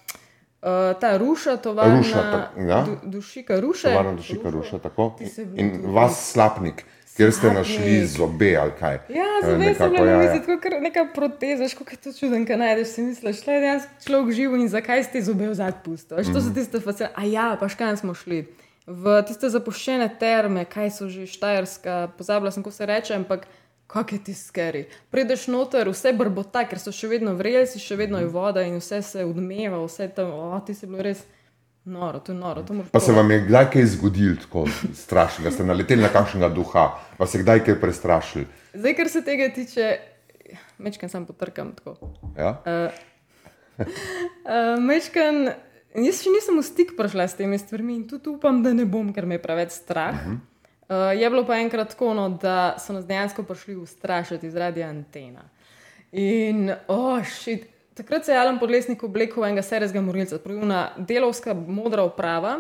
Uh, 0.61 0.99
ta 0.99 1.17
ruša, 1.17 1.57
tovarna, 1.57 1.97
ruša, 1.97 2.13
ta, 2.13 2.61
ja. 2.61 2.85
du, 2.85 2.97
dušika, 3.03 3.59
ruša. 3.59 3.89
Tovarna 3.89 4.13
dušika, 4.13 4.49
ruša, 4.49 4.79
tako. 4.79 5.15
In 5.55 5.81
vas 5.93 6.31
slapnik, 6.31 6.85
kjer 7.17 7.33
ste 7.33 7.51
našli 7.53 8.05
zobe 8.05 8.55
ali 8.57 8.71
kaj. 8.79 8.97
Ja, 9.09 9.27
eh, 9.43 9.45
zobe 9.45 9.75
so 9.77 9.89
bile 9.89 10.11
ja, 10.11 10.21
ja. 10.21 10.39
tako 10.41 10.79
neka 10.81 11.05
proteza, 11.13 11.69
kako 11.77 11.91
je 11.91 11.97
to 11.97 12.13
čuden, 12.13 12.45
kaj 12.45 12.57
najdeš, 12.57 12.87
si 12.87 13.01
misliš, 13.01 13.43
šle 13.43 13.53
je 13.53 13.61
dejansko 13.61 14.01
človek 14.05 14.33
živo 14.33 14.55
in 14.55 14.69
zakaj 14.69 15.03
ste 15.03 15.21
zobe 15.21 15.49
v 15.49 15.53
zad 15.53 15.83
pusto. 15.85 16.15
Mm 16.15 16.19
-hmm. 16.19 16.33
To 16.33 16.41
so 16.41 16.49
mhm. 16.49 16.55
tiste 16.55 16.79
fasce, 16.79 17.09
a 17.15 17.23
ja, 17.23 17.57
pa 17.59 17.69
škaj 17.69 17.97
smo 17.97 18.13
šli. 18.13 18.47
V 18.87 19.21
tiste 19.27 19.49
zapuščene 19.49 20.09
terme, 20.19 20.65
kaj 20.65 20.91
so 20.91 21.09
že 21.09 21.27
štajerska, 21.27 22.07
pozabila 22.17 22.51
sem, 22.51 22.63
ko 22.63 22.71
se 22.71 22.85
reče, 22.85 23.13
ampak 23.13 23.47
kako 23.87 24.15
je 24.15 24.23
ti 24.23 24.33
skeri. 24.33 24.85
Prideš 25.09 25.47
noter, 25.47 25.89
vse 25.89 26.13
brbota, 26.13 26.65
ker 26.67 26.79
so 26.79 26.91
še 26.91 27.09
vedno 27.11 27.33
vrelci, 27.39 27.79
še 27.79 27.95
vedno 27.99 28.19
je 28.19 28.29
voda 28.31 28.65
in 28.67 28.77
vse 28.81 29.01
se 29.01 29.25
odmeva, 29.25 29.79
vse 29.85 30.09
tam, 30.15 30.33
o, 30.35 30.59
ti 30.65 30.75
si 30.75 30.89
bilo 30.89 31.05
res. 31.07 31.23
Noro, 31.87 32.19
to 32.19 32.33
je 32.33 32.35
noro. 32.35 32.65
To 32.67 32.75
pa 32.91 32.99
se 32.99 33.13
vam 33.15 33.29
je 33.31 33.45
kdaj 33.45 33.69
kaj 33.71 33.85
zgodilo, 33.93 34.35
tako 34.41 34.65
strašno, 34.91 35.45
da 35.45 35.53
ste 35.55 35.63
naleteli 35.63 36.03
na 36.03 36.09
kakšnega 36.11 36.49
duha, 36.51 36.83
pa 37.15 37.27
se 37.31 37.39
kdaj 37.39 37.63
kaj 37.63 37.77
prestrašili? 37.79 38.43
Zdaj, 38.73 38.95
kar 38.97 39.09
se 39.09 39.21
tega 39.23 39.47
tiče, 39.55 39.85
mečkam 40.83 41.09
sam 41.09 41.23
potrkam 41.25 41.71
tako. 41.77 41.95
Ja? 42.35 42.57
Uh, 42.67 43.87
uh, 43.87 44.83
mečkam, 44.83 45.45
jaz 45.95 46.19
še 46.25 46.35
nisem 46.35 46.59
v 46.59 46.65
stik 46.67 46.91
prišla 46.99 47.29
s 47.31 47.39
temi 47.39 47.55
stvarmi 47.55 47.95
in 48.01 48.03
tudi 48.11 48.35
upam, 48.35 48.59
da 48.67 48.75
ne 48.75 48.83
bom, 48.83 49.15
ker 49.15 49.23
me 49.23 49.39
je 49.39 49.45
preveč 49.47 49.79
strah. 49.79 50.11
Uh 50.11 50.27
-huh. 50.27 50.56
Uh, 50.87 51.11
je 51.19 51.29
bilo 51.29 51.43
pa 51.45 51.57
enkrat 51.59 51.89
tako, 51.89 52.13
no, 52.13 52.29
da 52.29 52.75
so 52.79 52.93
nas 52.93 53.05
dejansko 53.05 53.43
prišli 53.43 53.75
ustrašiti 53.75 54.51
zaradi 54.51 54.83
antena. 54.83 55.43
In, 56.11 56.71
oh. 56.87 57.19
Takrat 57.97 58.25
se 58.25 58.31
je 58.31 58.37
Alan 58.37 58.59
Podlesnik 58.59 59.03
oblekel 59.03 59.45
enega 59.45 59.61
serijskega 59.65 60.03
morilca, 60.05 60.37
pravuna 60.37 60.91
delovska 60.97 61.53
modra 61.53 62.03
oprava, 62.05 62.59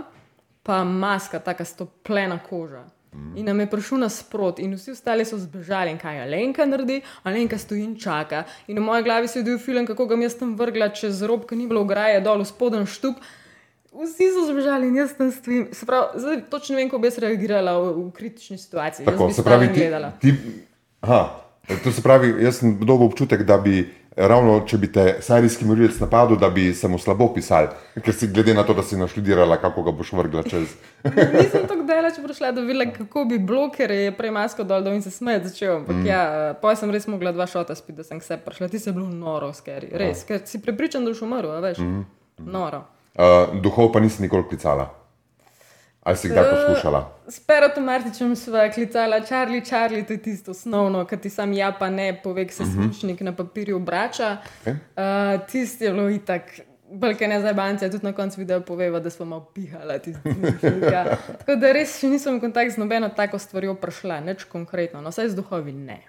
pa 0.63 0.83
maska, 0.83 1.39
taka 1.39 1.65
stoplena 1.65 2.39
koža. 2.49 2.87
In 3.35 3.45
nam 3.45 3.59
je 3.59 3.67
prišel 3.69 4.01
nasprot, 4.01 4.59
in 4.59 4.73
vsi 4.73 4.91
ostali 4.91 5.25
so 5.25 5.37
zbežali, 5.37 5.93
kaj 6.01 6.17
je 6.17 6.23
Alenka 6.23 6.65
naredi, 6.65 7.01
Alenka 7.23 7.57
stoji 7.57 7.83
in 7.85 7.95
čaka. 8.01 8.43
In 8.67 8.77
v 8.77 8.85
moji 8.85 9.03
glavi 9.03 9.27
se 9.27 9.39
je 9.39 9.43
dojel 9.43 9.59
film, 9.59 9.85
kako 9.85 10.05
ga 10.05 10.17
jaz 10.21 10.35
tam 10.39 10.55
vrgla 10.57 10.89
čez 10.89 11.21
rob, 11.21 11.45
ki 11.45 11.55
ni 11.55 11.67
bilo 11.67 11.85
ograje, 11.85 12.21
dol 12.21 12.41
v 12.41 12.49
spoden 12.49 12.85
štup. 12.85 13.21
Vsi 13.93 14.29
so 14.35 14.45
zbežali 14.51 14.87
in 14.91 14.95
jaz 14.99 15.13
tam 15.17 15.31
stojim. 15.31 15.67
Se 15.71 15.85
pravi, 15.85 16.19
zdaj 16.21 16.41
točno 16.49 16.75
vem, 16.75 16.89
kako 16.89 17.01
bi 17.01 17.07
jaz 17.07 17.19
reagirala 17.23 17.77
v, 17.79 17.93
v 18.07 18.11
kritični 18.11 18.57
situaciji. 18.57 19.05
Tako, 19.05 19.27
bi 19.27 19.33
se 19.33 19.43
pravi, 19.43 19.69
ti, 19.73 19.87
ti, 20.21 20.33
aha, 21.01 21.21
to 21.83 21.91
se 21.91 22.01
pravi, 22.01 22.35
jaz 22.43 22.59
sem 22.59 22.77
dobil 22.79 23.07
občutek, 23.07 23.43
da 23.47 23.57
bi 23.57 23.85
ravno, 24.17 24.57
če 24.65 24.79
bi 24.81 24.89
te 24.91 25.05
serijski 25.21 25.65
morilec 25.65 25.99
napadel, 26.01 26.39
da 26.41 26.49
bi 26.49 26.71
se 26.73 26.89
mu 26.89 26.97
slabo 26.99 27.29
pisal, 27.35 27.69
ker 28.01 28.15
si 28.15 28.29
glede 28.33 28.55
na 28.57 28.63
to, 28.65 28.73
da 28.73 28.83
si 28.83 28.97
naštudirala, 28.97 29.59
kako 29.61 29.83
ga 29.85 29.93
boš 29.93 30.11
vrgla 30.17 30.43
čez. 30.47 30.73
Nisem 31.05 31.67
tako 31.69 31.85
daleč 31.87 32.17
prišla, 32.23 32.51
da 32.51 32.61
bi 32.61 32.73
videla, 32.73 32.89
kako 32.97 33.25
bi 33.29 33.37
bilo, 33.37 33.67
ker 33.73 33.93
je 33.93 34.11
prej 34.17 34.33
masko 34.33 34.65
dol, 34.65 34.81
da 34.83 34.95
in 34.97 35.05
se 35.05 35.13
smeje 35.13 35.45
začel. 35.47 35.75
Ampak 35.83 36.01
mm. 36.01 36.09
ja, 36.09 36.21
pa 36.61 36.73
sem 36.75 36.91
res 36.91 37.07
mogla 37.07 37.31
dva 37.35 37.45
šota 37.49 37.77
spiti, 37.77 37.99
da 38.01 38.07
sem 38.07 38.21
se 38.21 38.39
prišla. 38.41 38.71
Ti 38.73 38.81
si 38.81 38.95
bil 38.95 39.05
noro, 39.05 39.53
skeri. 39.53 39.93
Res, 39.93 40.25
ker 40.27 40.41
si 40.49 40.61
prepričan, 40.65 41.05
da 41.05 41.13
boš 41.13 41.21
umrl, 41.27 41.53
veš. 41.61 41.83
Mm. 41.85 42.05
Noro. 42.53 42.85
Uh, 43.17 43.61
duhov 43.61 43.91
pa 43.91 43.99
nisi 43.99 44.21
nikoli 44.21 44.43
klicala. 44.49 44.93
Ali 46.07 46.17
si 46.17 46.29
kdaj 46.29 46.43
poskušala? 46.49 46.99
S 47.27 47.39
Peratom 47.43 47.83
Martičem 47.83 48.35
sva 48.35 48.69
klicala 48.71 49.19
Charlie, 49.25 49.65
Charlie, 49.65 50.05
to 50.05 50.13
je 50.13 50.21
tisto 50.21 50.51
osnovno, 50.51 51.01
kar 51.05 51.19
ti 51.19 51.29
sam 51.29 51.53
ja 51.53 51.71
pa 51.79 51.89
ne 51.89 52.13
pove, 52.23 52.45
se 52.49 52.63
svinčnik 52.65 53.21
na 53.21 53.35
papirju 53.35 53.75
obrača. 53.75 54.37
Okay. 54.63 54.77
Uh, 54.95 55.41
tisti 55.47 55.83
je 55.83 55.91
bilo 55.91 56.09
itak. 56.09 56.59
Balke 56.91 57.27
ne 57.27 57.41
za 57.41 57.51
banke, 57.53 57.89
tudi 57.91 58.05
na 58.05 58.13
koncu 58.13 58.39
videa 58.39 58.59
poveva, 58.59 58.99
da 58.99 59.09
smo 59.09 59.25
malo 59.25 59.49
pihali. 59.53 59.99
Ja. 60.91 61.17
Tako 61.39 61.55
da 61.59 61.71
res 61.75 61.97
še 61.99 62.07
nisem 62.07 62.37
v 62.37 62.45
kontakt 62.45 62.71
z 62.71 62.79
nobeno 62.79 63.09
tako 63.09 63.35
stvarjo 63.39 63.73
prišla, 63.75 64.21
nič 64.23 64.45
konkretno, 64.47 65.01
no 65.03 65.11
vsaj 65.11 65.33
z 65.33 65.35
duhovi 65.35 65.73
ne. 65.73 65.99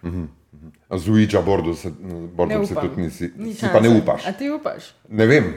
Z 0.95 1.11
Ouija 1.11 1.43
bordu 1.43 1.75
se, 1.75 1.91
Ne 1.91 2.29
bordom 2.31 2.67
se 2.67 2.75
upam. 2.79 2.89
tudi 2.89 3.03
nisi, 3.03 3.33
Ni 3.37 3.55
si 3.55 3.67
pa 3.73 3.81
ne 3.81 3.91
upaš. 3.91 4.27
A 4.27 4.33
ti 4.33 4.51
upaš? 4.55 4.95
Ne 5.09 5.27
vem, 5.27 5.51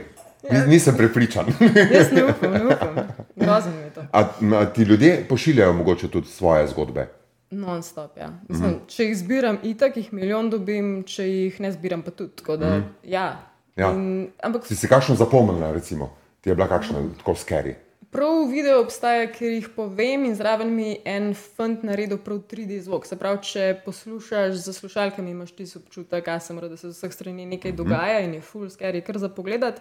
Nis- 0.50 0.68
nisem 0.68 0.98
prepričan. 0.98 1.46
Jaz 1.96 2.12
ne 2.12 2.26
upam, 2.26 2.52
ne 2.52 2.66
upam. 2.66 2.96
Grozno 3.36 3.80
je 3.80 3.90
to. 3.90 4.02
A, 4.12 4.30
a 4.62 4.66
ti 4.66 4.84
ljudje 4.84 5.26
pošiljajo 5.30 5.74
mogoče 5.74 6.08
tudi 6.08 6.28
svoje 6.28 6.68
zgodbe? 6.68 7.08
Non-stop, 7.50 8.18
ja. 8.18 8.30
Mislim, 8.48 8.70
mm 8.70 8.74
-hmm. 8.74 8.96
Če 8.96 9.04
jih 9.04 9.18
zbiram, 9.18 9.58
itak 9.64 9.98
jih 9.98 10.14
milijon 10.14 10.50
dobim, 10.50 11.04
če 11.04 11.28
jih 11.30 11.60
ne 11.60 11.72
zbiram, 11.72 12.02
pa 12.02 12.12
tudi. 12.12 12.32
Da, 12.48 12.56
mm 12.56 12.60
-hmm. 12.60 12.84
ja. 13.04 13.40
Ja. 13.76 13.92
In, 13.92 14.28
ampak 14.44 14.66
Si 14.66 14.76
si 14.76 14.88
kakšno 14.88 15.16
zapomnila, 15.16 15.72
recimo? 15.72 16.10
Ti 16.42 16.50
je 16.50 16.56
bila 16.56 16.68
kakšna 16.68 16.98
tako 17.18 17.36
skeri? 17.36 17.76
prav 18.12 18.50
video 18.52 18.82
obstaja, 18.84 19.28
ker 19.32 19.54
jih 19.54 19.70
povem 19.76 20.26
in 20.28 20.36
zraven 20.36 20.74
mi 20.76 20.98
en 21.08 21.32
fant 21.34 21.84
naredil 21.88 22.20
prav 22.20 22.42
3D 22.52 22.82
zvok. 22.84 23.08
Se 23.08 23.16
pravi, 23.20 23.40
če 23.48 23.68
poslušaš 23.86 24.58
z 24.66 24.74
slušalkami, 24.76 25.32
imaš 25.32 25.54
ti 25.56 25.68
občutek, 25.80 26.28
da 26.28 26.40
se, 26.40 26.92
z 26.92 26.92
vseh 26.92 27.14
strani 27.16 27.48
nekaj 27.54 27.72
dogaja 27.72 28.20
in 28.26 28.36
je 28.36 28.42
full 28.42 28.68
scary, 28.70 29.02
kar 29.06 29.18
za 29.18 29.30
pogled. 29.30 29.80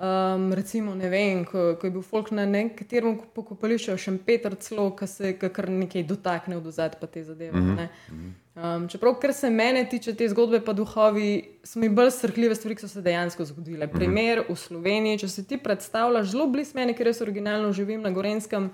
Um, 0.00 0.52
recimo, 0.54 0.94
ne 0.94 1.08
vem, 1.12 1.42
ko, 1.44 1.74
ko 1.76 1.84
je 1.84 1.92
bil 1.92 2.00
folk 2.00 2.30
na 2.32 2.46
nekaterem 2.48 3.18
pokopališču, 3.36 3.98
še 4.00 4.14
Peter 4.24 4.54
celo, 4.56 4.86
ki 4.96 5.04
se 5.04 5.32
ga 5.36 5.50
kar 5.52 5.68
nekaj 5.68 6.06
dotakne 6.08 6.56
od 6.56 6.70
zadaj, 6.72 6.96
pa 7.02 7.06
te 7.06 7.20
zadeve. 7.20 7.60
Mm 7.60 7.76
-hmm. 7.76 8.30
um, 8.56 8.88
čeprav, 8.88 9.18
kar 9.20 9.34
se 9.36 9.50
mene 9.50 9.84
tiče 9.90 10.14
te 10.16 10.28
zgodbe, 10.28 10.62
pa 10.64 10.72
duhovi, 10.72 11.44
so 11.64 11.78
mi 11.78 11.88
bolj 11.88 12.10
srhljive 12.10 12.54
stvari, 12.54 12.74
ki 12.74 12.80
so 12.80 12.88
se 12.88 13.02
dejansko 13.02 13.44
zgodile. 13.44 13.92
Primer 13.92 14.44
v 14.48 14.56
Sloveniji, 14.56 15.18
če 15.18 15.28
si 15.28 15.44
ti 15.44 15.58
predstavljaš, 15.58 16.30
zelo 16.32 16.46
blizu 16.46 16.72
mene, 16.74 16.96
ker 16.96 17.06
jaz 17.06 17.20
originalno 17.20 17.72
živim 17.72 18.00
na 18.00 18.10
Gorenskem, 18.10 18.70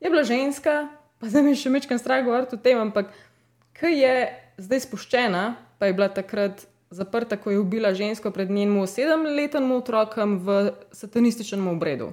je 0.00 0.10
bila 0.10 0.22
ženska, 0.22 0.88
pa 1.18 1.26
zdaj 1.26 1.42
mi 1.42 1.50
je 1.50 1.56
še 1.56 1.70
mečkam 1.70 1.98
strah 1.98 2.24
govoriti 2.24 2.54
o 2.54 2.58
tem, 2.58 2.78
ampak 2.78 3.10
ki 3.72 3.86
je 3.86 4.30
zdaj 4.58 4.80
spuščena, 4.80 5.56
pa 5.78 5.86
je 5.86 5.92
bila 5.92 6.08
takrat 6.08 6.66
zaprta, 6.92 7.36
ko 7.40 7.50
je 7.50 7.58
ubila 7.58 7.94
žensko 7.94 8.30
pred 8.30 8.50
njenim 8.50 8.86
sedemletnim 8.86 9.72
otrokom 9.72 10.38
v 10.38 10.72
satanističnem 10.92 11.68
obredu. 11.68 12.12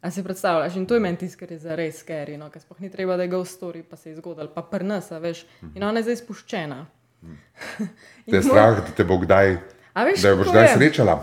A 0.00 0.10
si 0.10 0.22
predstavljaš? 0.22 0.76
In 0.76 0.86
to 0.86 0.94
je 0.94 1.00
meni 1.00 1.18
tisto, 1.18 1.38
kar 1.38 1.50
je 1.50 1.58
za 1.58 1.74
res 1.74 1.98
skeri, 2.02 2.36
no? 2.38 2.50
ker 2.50 2.62
sploh 2.62 2.80
ni 2.80 2.90
treba, 2.90 3.16
da 3.18 3.26
je 3.26 3.32
ga 3.32 3.40
v 3.40 3.46
stori, 3.46 3.82
pa 3.82 3.96
se 3.98 4.10
je 4.10 4.16
zgodil, 4.20 4.50
pa 4.54 4.62
prnasa, 4.62 5.18
veš. 5.18 5.42
In 5.74 5.82
ona 5.82 5.98
je 5.98 6.10
zdaj 6.10 6.20
spuščena. 6.22 6.78
Te 8.30 8.36
je 8.36 8.42
strah, 8.42 8.78
da 8.78 8.94
te 8.94 9.06
bo 9.06 9.18
kdaj, 9.22 9.56
A 9.94 10.04
veš, 10.06 10.22
da 10.22 10.32
jo 10.32 10.38
boš 10.40 10.50
kdaj 10.50 10.66
je? 10.66 10.74
srečala? 10.76 11.16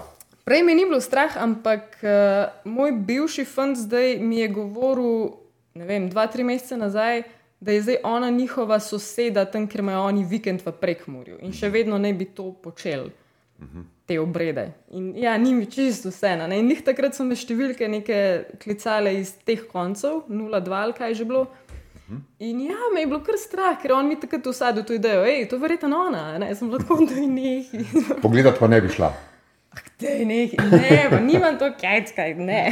Prej 0.43 0.63
mi 0.63 0.75
ni 0.75 0.85
bilo 0.85 0.99
strah, 1.01 1.37
ampak 1.37 1.99
uh, 2.03 2.51
moj 2.67 2.91
bivši 3.07 3.45
fant 3.45 3.77
zdaj 3.77 4.17
mi 4.19 4.39
je 4.39 4.47
govoril, 4.53 5.35
ne 5.79 5.85
vem, 5.85 6.09
dva, 6.09 6.27
tri 6.27 6.43
mesece 6.43 6.77
nazaj, 6.77 7.23
da 7.59 7.71
je 7.71 7.81
zdaj 7.81 7.97
ona 8.03 8.29
njihova 8.29 8.79
soseda 8.79 9.45
tam, 9.45 9.67
ker 9.67 9.79
imajo 9.79 10.03
oni 10.09 10.25
vikend 10.25 10.61
v 10.65 10.71
prekmurju 10.71 11.39
in 11.41 11.53
še 11.53 11.69
vedno 11.69 11.97
ne 11.97 12.13
bi 12.13 12.25
to 12.25 12.51
počel. 12.63 13.09
Te 14.07 14.15
obrede. 14.19 14.71
In 14.95 15.11
ja, 15.19 15.37
ni 15.37 15.53
mi 15.53 15.65
čisto 15.65 16.09
vse. 16.09 16.35
ne. 16.35 16.59
In 16.59 16.67
njih 16.67 16.79
takrat 16.81 17.15
so 17.15 17.25
me 17.27 17.35
številke 17.35 17.87
neke 17.91 18.45
klicale 18.63 19.11
iz 19.19 19.33
teh 19.45 19.65
koncev, 19.67 20.23
0-2 20.29 20.73
ali 20.73 20.95
kaj 20.97 21.13
že 21.13 21.25
bilo. 21.25 21.49
In 22.39 22.61
ja, 22.61 22.77
me 22.93 23.03
je 23.03 23.07
bilo 23.07 23.19
kar 23.21 23.37
strah, 23.37 23.75
ker 23.81 23.93
on 23.93 24.07
mi 24.07 24.15
takrat 24.19 24.47
usadil 24.47 24.83
to 24.83 24.95
idejo, 24.97 25.21
hej, 25.27 25.43
to 25.49 25.59
je 25.59 25.61
verjetno 25.61 25.99
ona, 26.07 26.39
ne, 26.41 26.55
sem 26.55 26.71
bila 26.71 26.79
tako, 26.81 27.05
da 27.05 27.19
je 27.19 27.27
nekaj. 27.27 27.83
Pogledat 28.23 28.57
pa 28.59 28.67
ne 28.67 28.79
bi 28.81 28.89
šla. 28.89 29.11
Dej, 29.99 30.25
ne, 30.25 30.39
ne, 30.71 30.95
pa 31.11 31.19
nimam 31.19 31.59
to 31.59 31.69
kajckaj, 31.77 32.33
ne. 32.39 32.63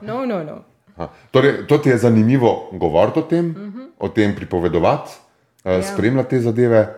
No, 0.00 0.24
no, 0.24 0.40
no. 0.46 0.62
Aha. 0.96 1.08
Torej, 1.30 1.66
to 1.66 1.78
ti 1.78 1.88
je 1.88 1.98
zanimivo 1.98 2.68
govoriti 2.72 3.18
o 3.18 3.22
tem, 3.22 3.46
uh 3.46 3.56
Mhm. 3.58 3.68
-huh. 3.70 3.86
o 3.98 4.08
tem 4.08 4.34
pripovedovati, 4.34 5.10
ja. 5.64 5.82
spremljati 5.82 6.30
te 6.30 6.40
zadeve, 6.40 6.94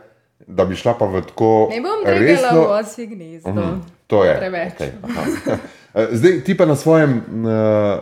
da 0.47 0.65
bi 0.65 0.77
šla 0.77 0.95
pa 0.95 1.07
v 1.07 1.23
tako 1.23 1.69
Ne 1.71 1.81
bom 1.81 1.91
regala 2.05 2.21
v 2.49 2.55
resno. 2.55 2.63
osje 2.71 3.07
gnezdo. 3.07 3.51
Mhm, 3.51 3.81
To 4.07 4.25
je. 4.25 4.37
Preveč. 4.37 4.73
Okay. 4.75 4.91
Eh, 5.95 6.09
Zdaj, 6.13 6.41
ti 6.41 6.57
pa 6.57 6.67
na 6.67 6.77
svojem 6.77 7.11
uh, 7.11 7.51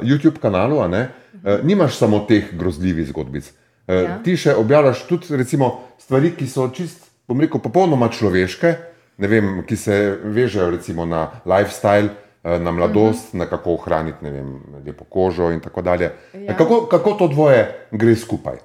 YouTube 0.01 0.39
kanalu 0.39 0.89
ne, 0.89 1.09
uh, 1.35 1.65
nimaš 1.65 1.97
samo 1.97 2.19
teh 2.21 2.45
grozljivih 2.53 3.07
zgodbic. 3.07 3.53
Uh, 3.89 3.95
ja. 3.95 4.19
Ti 4.19 4.37
še 4.37 4.55
objavljaš 4.55 5.03
tudi 5.03 5.27
recimo, 5.31 5.69
stvari, 5.99 6.31
ki 6.31 6.47
so 6.47 6.69
čist, 6.69 6.99
bom 7.29 7.41
rekel, 7.41 7.61
popolnoma 7.61 8.09
človeške, 8.09 8.75
vem, 9.19 9.63
ki 9.63 9.77
se 9.77 9.97
vežejo 10.25 10.71
recimo 10.71 11.05
na 11.05 11.31
lifestyle, 11.45 12.07
eh, 12.07 12.26
na 12.47 12.71
mladost, 12.71 13.35
uh 13.35 13.35
-huh. 13.35 13.39
na 13.39 13.47
kako 13.47 13.75
ohraniti 13.75 14.25
ne 14.25 14.31
vem, 14.31 14.63
lepo 14.87 15.05
kožo 15.05 15.51
in 15.51 15.61
tako 15.61 15.83
dalje. 15.83 16.11
Ja. 16.35 16.57
Kako, 16.57 16.87
kako 16.91 17.13
to 17.13 17.29
dvoje 17.29 17.87
gre 17.91 18.17
skupaj? 18.17 18.57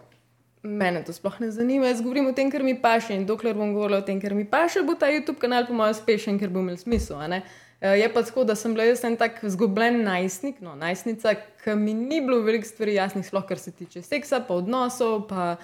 Mene 0.64 1.04
to 1.04 1.14
sploh 1.14 1.42
ne 1.42 1.52
zanima. 1.52 1.88
Jaz 1.88 2.02
govorim 2.02 2.28
o 2.28 2.32
tem, 2.32 2.52
kar 2.52 2.64
mi 2.64 2.82
paše. 2.82 3.16
In 3.16 3.26
dokler 3.26 3.56
bom 3.56 3.74
govorila 3.74 3.98
o 3.98 4.02
tem, 4.02 4.22
kar 4.22 4.34
mi 4.34 4.46
paše, 4.46 4.84
bo 4.86 4.94
ta 4.94 5.10
YouTube 5.10 5.40
kanal 5.40 5.66
po 5.68 5.74
mojem 5.74 5.92
uspešen, 5.92 6.40
ker 6.40 6.50
bo 6.50 6.60
imel 6.60 6.78
smisel. 6.78 7.18
Eh, 7.22 7.42
Je 7.82 8.14
pa 8.14 8.22
tako, 8.22 8.44
da 8.44 8.56
sem 8.56 8.74
bila 8.74 8.84
jaz 8.84 9.04
en 9.04 9.18
tak 9.18 9.40
zgubljen 9.42 10.04
najstnik, 10.04 10.62
no, 10.62 10.76
najstnica, 10.76 11.34
ki 11.64 11.76
mi 11.76 11.94
ni 11.94 12.22
bilo 12.22 12.42
veliko 12.42 12.68
stvari 12.68 12.94
jasnih, 12.94 13.26
sploh 13.26 13.46
kar 13.48 13.58
se 13.58 13.72
tiče 13.72 14.02
seksa, 14.02 14.44
pa 14.48 14.54
odnosov, 14.54 15.28
pa 15.28 15.56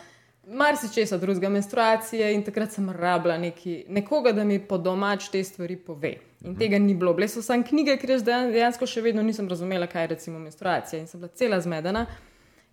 marsičesa 0.48 1.18
drugega, 1.18 1.50
menstruacije. 1.50 2.34
In 2.34 2.44
takrat 2.44 2.72
sem 2.72 2.90
rabila 2.90 3.38
neki, 3.38 3.86
nekoga, 3.90 4.32
da 4.32 4.44
mi 4.44 4.60
po 4.60 4.78
domač 4.78 5.30
te 5.30 5.44
stvari 5.44 5.76
pove. 5.76 6.14
In 6.46 6.56
tega 6.56 6.80
ni 6.80 6.96
bilo. 6.96 7.14
Bile 7.14 7.28
so 7.28 7.42
samo 7.42 7.64
knjige, 7.64 7.98
ker 7.98 8.10
jaz 8.10 8.24
dejan- 8.24 8.52
dejansko 8.52 8.86
še 8.88 9.02
vedno 9.02 9.24
nisem 9.24 9.48
razumela, 9.50 9.88
kaj 9.88 10.04
je 10.04 10.08
recimo 10.08 10.40
menstruacija. 10.40 11.00
In 11.00 11.08
sem 11.08 11.20
bila 11.20 11.32
cela 11.36 11.62
zmedena. 11.62 12.06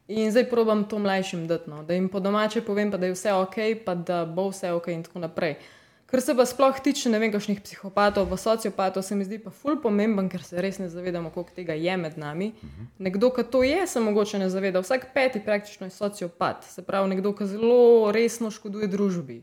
In 0.08 0.30
zdaj 0.30 0.50
probam 0.50 0.84
to 0.88 0.98
mlajšim 0.98 1.46
dati, 1.48 1.70
no, 1.70 1.82
da 1.82 1.94
jim 1.94 2.08
po 2.08 2.20
domače 2.20 2.60
povem, 2.60 2.90
pa 2.90 2.96
da 2.96 3.06
je 3.06 3.12
vse 3.12 3.32
ok, 3.32 3.54
pa 3.86 3.94
da 3.94 4.24
bo 4.26 4.50
vse 4.50 4.72
ok 4.72 4.88
in 4.88 5.02
tako 5.02 5.18
naprej. 5.18 5.54
Kar 6.06 6.20
se 6.20 6.34
pa 6.36 6.44
sploh 6.46 6.76
tiče, 6.84 7.08
ne 7.10 7.18
vem, 7.18 7.32
kakšnih 7.32 7.60
psihopatov, 7.64 8.28
pa 8.30 8.36
sociopatov, 8.36 9.02
se 9.02 9.16
mi 9.16 9.24
zdi 9.24 9.38
pa 9.42 9.50
ful 9.50 9.80
pomemben, 9.82 10.28
ker 10.28 10.42
se 10.44 10.60
res 10.62 10.78
ne 10.78 10.88
zavedamo, 10.88 11.30
koliko 11.34 11.56
tega 11.56 11.74
je 11.74 11.96
med 11.96 12.18
nami. 12.20 12.52
Nekdo, 12.98 13.30
ki 13.34 13.44
to 13.50 13.62
je, 13.64 13.86
se 13.86 14.00
mogoče 14.00 14.38
ne 14.38 14.50
zaveda. 14.52 14.82
Vsak 14.84 15.08
peti 15.14 15.40
praktično 15.44 15.88
je 15.88 15.96
sociopat, 15.96 16.64
se 16.68 16.84
pravi 16.84 17.08
nekdo, 17.14 17.32
ki 17.34 17.48
zelo 17.50 18.12
resno 18.12 18.50
škoduje 18.50 18.86
družbi. 18.92 19.40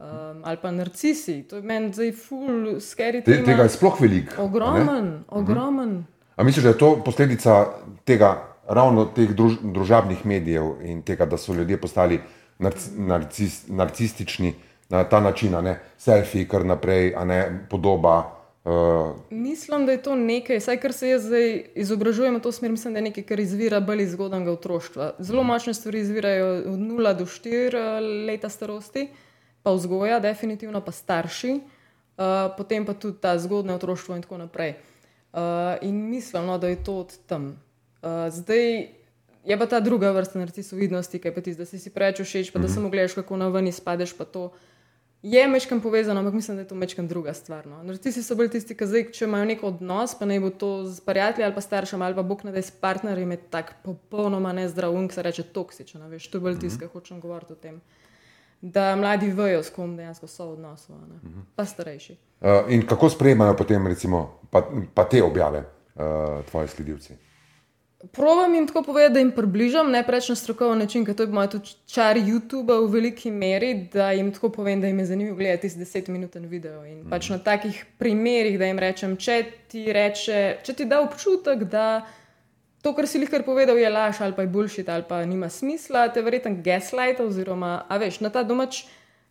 Um, 0.00 0.40
ali 0.48 0.56
pa 0.62 0.70
narcisi, 0.72 1.42
to 1.44 1.60
je 1.60 1.62
meni 1.62 1.92
zdaj 1.92 2.14
ful, 2.16 2.80
scary 2.80 3.20
Te, 3.24 3.42
tega 3.44 3.68
je 3.68 3.74
sploh 3.76 4.00
veliko. 4.00 4.32
a 4.32 4.38
ne? 4.38 4.44
Ogromen, 4.44 5.10
ogromen. 5.28 5.90
A 6.36 6.44
misliš, 6.44 6.64
da 6.64 6.72
je 6.72 6.78
to 6.78 7.02
posledica 7.04 7.66
tega, 8.08 8.30
ravno 8.64 9.04
teh 9.04 9.34
druž, 9.36 9.58
družabnih 9.60 10.24
medijev 10.24 10.80
in 10.80 11.02
tega, 11.02 11.26
da 11.28 11.36
so 11.36 11.52
ljudje 11.52 11.76
postali 11.76 12.20
narc, 12.58 12.88
narcis, 12.96 13.66
narcistični 13.68 14.54
na 14.90 15.04
ta 15.04 15.20
način, 15.20 15.56
ne 15.62 15.78
selfie, 15.98 16.48
kar 16.48 16.66
naprej, 16.66 17.14
a 17.16 17.24
ne 17.24 17.66
podoba, 17.70 18.40
Uh, 18.64 19.16
Mislim, 19.30 19.86
da 19.86 19.92
je 19.92 20.02
to 20.02 20.14
nekaj, 20.14 20.58
vsaj 20.58 20.76
kar 20.80 20.92
se 20.92 21.08
jaz 21.08 21.22
zdaj 21.24 21.64
izobražujem 21.74 22.34
v 22.36 22.40
to 22.44 22.52
smer, 22.52 22.70
mislim, 22.70 22.92
da 22.92 22.98
je 22.98 23.06
nekaj, 23.08 23.24
kar 23.24 23.40
izvira 23.40 23.80
bolj 23.80 24.02
iz 24.02 24.12
zgodnega 24.12 24.52
otroštva. 24.52 25.14
Zelo 25.18 25.42
močne 25.42 25.74
stvari 25.74 26.00
izvirajo 26.00 26.50
od 26.58 26.78
0 26.78 27.14
do 27.16 27.24
4 27.24 28.26
leta 28.26 28.48
starosti, 28.48 29.08
pa 29.62 29.72
vzgoja, 29.72 30.20
definitivno 30.20 30.84
pa 30.84 30.92
starši, 30.92 31.54
uh, 31.56 32.52
potem 32.56 32.84
pa 32.86 32.92
tudi 32.92 33.16
ta 33.20 33.38
zgodne 33.38 33.74
otroštvo 33.74 34.16
in 34.16 34.22
tako 34.22 34.38
naprej. 34.38 34.74
Uh, 35.32 35.40
in 35.80 36.10
mislim, 36.10 36.46
no, 36.46 36.58
da 36.58 36.68
je 36.68 36.84
to 36.84 36.98
od 36.98 37.16
tam. 37.26 37.56
Uh, 38.02 38.28
zdaj 38.28 38.88
je 39.44 39.58
pa 39.58 39.66
ta 39.66 39.80
druga 39.80 40.10
vrsta 40.12 40.38
narcisoidnosti, 40.38 41.18
ki 41.18 41.28
je 41.28 41.34
pa 41.34 41.40
ti, 41.40 41.54
da 41.54 41.64
si 41.64 41.78
si 41.78 41.90
preveč 41.90 42.20
všeč, 42.20 42.52
pa 42.52 42.60
da 42.60 42.68
samo 42.68 42.92
gledaš, 42.92 43.16
kako 43.16 43.40
na 43.40 43.48
ven 43.48 43.72
izpadeš, 43.72 44.12
pa 44.16 44.24
to. 44.24 44.50
Je 45.22 45.48
mečkam 45.48 45.80
povezano, 45.80 46.20
ampak 46.20 46.34
mislim, 46.34 46.56
da 46.56 46.62
je 46.62 46.68
to 46.68 46.74
mečkam 46.74 47.08
druga 47.08 47.34
stvar. 47.34 47.66
No. 47.66 47.82
Narcisi 47.82 48.22
so 48.22 48.34
bolj 48.34 48.48
tisti, 48.54 48.72
ki 48.76 48.86
zdaj, 48.88 49.02
če 49.12 49.26
imajo 49.26 49.48
nek 49.50 49.64
odnos, 49.68 50.14
pa 50.16 50.24
naj 50.24 50.40
bo 50.40 50.50
to 50.50 50.70
z 50.88 51.04
prijatelji 51.04 51.44
ali 51.44 51.54
pa 51.54 51.60
staršem 51.60 52.02
ali 52.02 52.16
pa 52.16 52.22
bog 52.22 52.44
ne 52.44 52.54
da 52.56 52.62
s 52.62 52.72
partnerjem, 52.72 53.34
je 53.36 53.40
tak 53.52 53.74
popolnoma 53.84 54.52
nezdrav 54.56 54.96
um, 54.96 55.08
ki 55.08 55.14
se 55.14 55.22
reče 55.22 55.42
toksičen. 55.52 56.06
Veš, 56.08 56.30
to 56.32 56.40
je 56.40 56.46
bolj 56.46 56.58
tisti, 56.64 56.80
ki 56.80 56.92
hočem 56.92 57.20
govoriti 57.20 57.52
o 57.52 57.56
tem. 57.56 57.80
Da 58.60 58.96
mladi 58.96 59.28
vejo, 59.32 59.60
s 59.62 59.72
kom 59.72 59.92
dejansko 59.96 60.26
so 60.26 60.46
v 60.46 60.56
odnosu, 60.56 60.92
a 60.96 61.04
ne. 61.08 61.44
pa 61.56 61.64
starejši. 61.64 62.16
uh, 62.40 62.72
in 62.72 62.86
kako 62.86 63.10
sprejemajo 63.12 63.56
potem, 63.56 63.86
recimo, 63.86 64.40
pa, 64.50 64.64
pa 64.94 65.04
te 65.04 65.22
objave, 65.22 65.64
uh, 65.94 66.44
tvoji 66.48 66.68
sledilci? 66.68 67.16
Probam 68.00 68.54
jim 68.54 68.66
tako 68.66 68.82
povedati, 68.82 69.12
da 69.12 69.18
jim 69.18 69.30
približam, 69.30 69.90
ne 69.90 70.00
preveč 70.06 70.28
na 70.28 70.34
strokoven 70.34 70.78
način, 70.78 71.04
ker 71.04 71.14
to 71.14 71.22
je 71.22 71.28
moj 71.28 71.50
tudi 71.52 71.74
čar 71.86 72.16
YouTube 72.16 72.72
v 72.72 72.86
veliki 72.88 73.30
meri, 73.30 73.74
da 73.92 74.10
jim 74.10 74.30
tako 74.32 74.48
povem, 74.48 74.80
da 74.80 74.86
jim 74.86 74.98
je 74.98 75.06
zanimivo 75.06 75.36
gledati 75.36 75.62
tisti 75.62 75.78
desetminuten 75.78 76.46
video. 76.46 76.84
In 76.84 77.04
pač 77.10 77.28
na 77.28 77.38
takih 77.38 77.86
primerih, 77.98 78.56
da 78.58 78.64
jim 78.64 78.78
rečem, 78.78 79.16
če 79.16 79.36
ti, 79.68 79.84
reče, 79.92 80.56
če 80.62 80.72
ti 80.72 80.84
da 80.84 81.02
občutek, 81.04 81.64
da 81.68 82.06
to, 82.82 82.94
kar 82.96 83.06
si 83.06 83.20
jih 83.20 83.34
povedal, 83.44 83.76
je 83.76 83.90
laž 83.90 84.20
ali 84.20 84.32
pa 84.32 84.42
je 84.42 84.48
bullshit 84.48 84.88
ali 84.88 85.04
pa 85.08 85.20
nima 85.24 85.48
smisla, 85.48 86.08
te 86.08 86.22
verjetno 86.22 86.56
gaslight 86.64 87.20
oziroma, 87.20 87.84
a 87.88 87.98
veš, 87.98 88.20
na 88.20 88.30
ta 88.30 88.42
domač. 88.42 88.86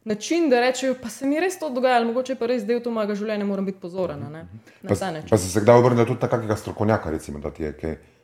Način, 0.06 0.50
da 0.50 0.60
rečejo, 0.60 0.94
pa 1.02 1.10
se 1.10 1.26
mi 1.28 1.40
res 1.40 1.58
to 1.60 1.70
dogaja, 1.70 2.04
mogoče 2.06 2.36
pa 2.36 2.46
res 2.48 2.64
del 2.64 2.80
to 2.80 2.92
mojega 2.92 3.16
življenja, 3.16 3.46
moram 3.46 3.66
biti 3.66 3.82
pozoren. 3.82 4.22
ne, 4.32 4.46
Na 4.82 4.90
Pa, 4.90 4.96
ta 4.96 5.12
način. 5.12 5.30
pa 5.30 5.38
si 5.38 5.50
se 5.50 5.60
kdaj 5.60 5.76
obrnil 5.76 6.06
tudi 6.06 6.22
na 6.22 6.30
kakega 6.30 6.56
strokovnjaka, 6.56 7.10
recimo, 7.12 7.40
da 7.40 7.52
ti 7.52 7.64
je 7.64 7.74
kaj 7.74 7.92
uh, 7.92 8.19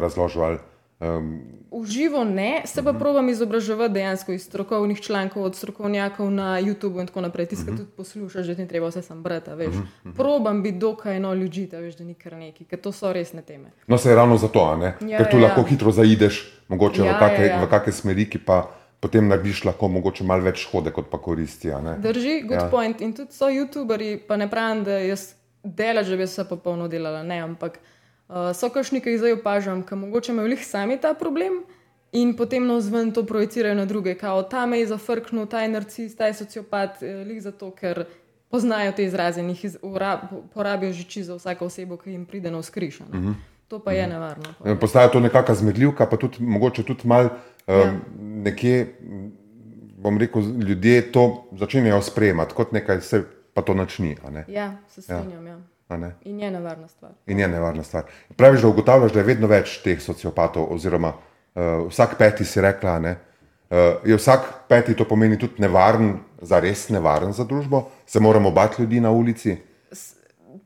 razložil? 0.00 0.42
Ali, 0.42 0.58
um, 1.00 1.40
V 1.70 1.86
živo 1.86 2.24
ne, 2.24 2.62
se 2.66 2.82
pa 2.82 2.92
probujem 2.92 3.28
izobraževati 3.28 3.94
dejansko 3.94 4.32
iz 4.32 4.42
strokovnih 4.42 5.00
člankov, 5.00 5.42
od 5.42 5.54
strokovnjakov 5.56 6.30
na 6.30 6.58
YouTubu 6.60 7.00
in 7.00 7.06
tako 7.06 7.20
naprej. 7.20 7.46
Ti 7.46 7.56
se 7.56 7.66
tudi 7.66 7.86
poslušaš, 7.96 8.46
že 8.46 8.56
ti 8.58 8.66
treba 8.66 8.88
vse 8.90 9.02
sam 9.02 9.22
brati, 9.22 9.50
a 9.50 9.54
veš. 9.54 9.74
Probam 10.16 10.62
biti 10.62 10.78
dokaj 10.78 11.20
no 11.20 11.34
ljudi, 11.34 11.66
da 11.70 11.78
veš, 11.78 11.94
da 11.96 12.04
ni 12.04 12.14
kar 12.14 12.32
neki, 12.32 12.64
ker 12.64 12.80
to 12.80 12.92
so 12.92 13.12
resne 13.12 13.42
teme. 13.42 13.70
no, 13.86 13.98
se 13.98 14.10
je 14.10 14.16
ravno 14.16 14.36
zato? 14.36 14.66
Ja, 14.82 15.18
ker 15.18 15.30
tu 15.30 15.38
ja, 15.38 15.42
lahko 15.42 15.60
ja. 15.60 15.66
hitro 15.66 15.90
zaideš, 15.94 16.42
mogoče 16.68 17.04
Ja, 17.04 17.14
v 17.14 17.18
kakšne 17.18 17.46
ja, 17.46 17.52
ja. 17.54 17.64
v 17.64 17.70
kake 17.70 17.92
smeri, 17.92 18.26
ki 18.30 18.38
pa 18.38 18.66
potem 19.00 19.28
narediš 19.28 19.64
lahko 19.64 19.88
mogoče 19.88 20.24
malo 20.24 20.42
več 20.42 20.66
škode, 20.66 20.90
kot 20.90 21.06
pa 21.10 21.18
koristi. 21.18 21.70
Drži, 22.02 22.42
good 22.42 22.58
Ja. 22.58 22.64
ja. 22.64 22.70
point. 22.70 23.00
In 23.00 23.14
tudi 23.14 23.32
so 23.32 23.46
YouTuberi, 23.46 24.18
pa 24.26 24.36
ne 24.36 24.50
pravim, 24.50 24.84
da 24.84 24.98
jaz 24.98 25.34
delač, 25.62 26.10
da 26.10 26.16
bi 26.16 26.26
vse 26.26 26.44
popolno 26.48 26.88
delala, 26.88 27.22
ne, 27.22 27.38
ampak 27.40 27.78
uh, 28.30 28.54
so 28.54 28.70
kakšni, 28.70 29.00
ki 29.02 29.10
jih 29.10 29.18
zdaj 29.18 29.32
opažam, 29.40 29.82
ki 29.82 29.94
mogoče 29.94 30.32
imajo 30.32 30.48
lih 30.54 30.66
sami 30.66 31.00
ta 31.00 31.14
problem. 31.14 31.62
In 32.12 32.32
potem 32.34 32.66
na 32.66 32.74
vzven 32.74 33.12
to 33.14 33.22
projicirajo 33.26 33.74
na 33.74 33.84
druge, 33.86 34.14
kao 34.18 34.42
ta 34.42 34.66
me 34.66 34.80
je 34.80 34.86
zafrknil, 34.90 35.46
ta 35.46 35.62
je 35.62 35.68
narcis, 35.68 36.16
ta 36.16 36.26
je 36.26 36.34
sociopat, 36.34 37.02
eh, 37.02 37.22
lih 37.26 37.42
zato, 37.42 37.70
ker 37.70 38.04
poznajo 38.50 38.92
te 38.92 39.04
izraze 39.04 39.40
in 39.40 39.48
jih 39.54 39.64
iz, 39.64 39.76
ura, 39.82 40.16
porabijo 40.54 40.92
žiči 40.92 41.22
za 41.24 41.36
vsako 41.38 41.66
osebo, 41.70 41.96
ki 41.96 42.10
jim 42.10 42.26
pride 42.26 42.50
na 42.50 42.58
vzkrišanje. 42.58 43.10
Uh 43.10 43.24
-huh. 43.24 43.34
To 43.68 43.78
pa 43.78 43.92
je 43.92 44.06
nevarno. 44.06 44.54
Eh, 44.64 44.74
Postaja 44.80 45.08
to 45.08 45.20
nekakšna 45.20 45.54
zmedljivka, 45.54 46.06
pa 46.06 46.16
tudi 46.16 46.36
mogoče 46.40 46.82
tudi 46.82 47.08
mal 47.08 47.24
um, 47.24 47.30
Ja. 47.66 47.78
ja. 47.78 48.00
nekje, 48.18 48.96
bom 49.98 50.18
rekel, 50.18 50.42
ljudje 50.42 51.12
to 51.12 51.44
začenjajo 51.52 52.02
sprejemati 52.02 52.54
kot 52.54 52.72
nekaj, 52.72 53.00
se 53.00 53.22
pa 53.54 53.62
to 53.62 53.74
načni. 53.74 54.16
ne, 54.30 54.44
Ja, 54.48 54.76
se 54.88 55.02
strinjam. 55.02 55.46
Ja. 55.46 55.54
a 55.54 55.56
ne. 55.56 55.62
In 56.24 56.40
je 56.40 56.50
nevarna 56.50 56.88
stvar. 56.88 57.10
In 57.26 57.38
je 57.38 57.48
nevarna 57.48 57.82
stvar. 57.82 58.04
Praviš, 58.36 58.60
da 58.60 58.68
ugotavljaš, 58.68 59.12
da 59.12 59.18
je 59.18 59.24
vedno 59.24 59.46
več 59.46 59.80
teh 59.84 60.00
sociopatov, 60.02 60.68
oziroma 60.74 61.12
uh, 61.14 61.88
vsak 61.88 62.18
peti 62.18 62.44
si 62.44 62.60
rekla, 62.60 62.98
ne, 62.98 63.16
uh, 63.70 63.76
je 64.04 64.16
vsak 64.16 64.46
peti 64.68 64.94
to 64.96 65.04
pomeni 65.04 65.38
tudi 65.38 65.62
nevaren, 65.62 66.18
za 66.42 66.60
res 66.60 66.88
nevaren 66.88 67.32
za 67.32 67.44
družbo, 67.44 67.88
se 68.06 68.20
moramo 68.20 68.50
bati 68.50 68.82
ljudi 68.82 69.00
na 69.00 69.10
ulici. 69.10 69.56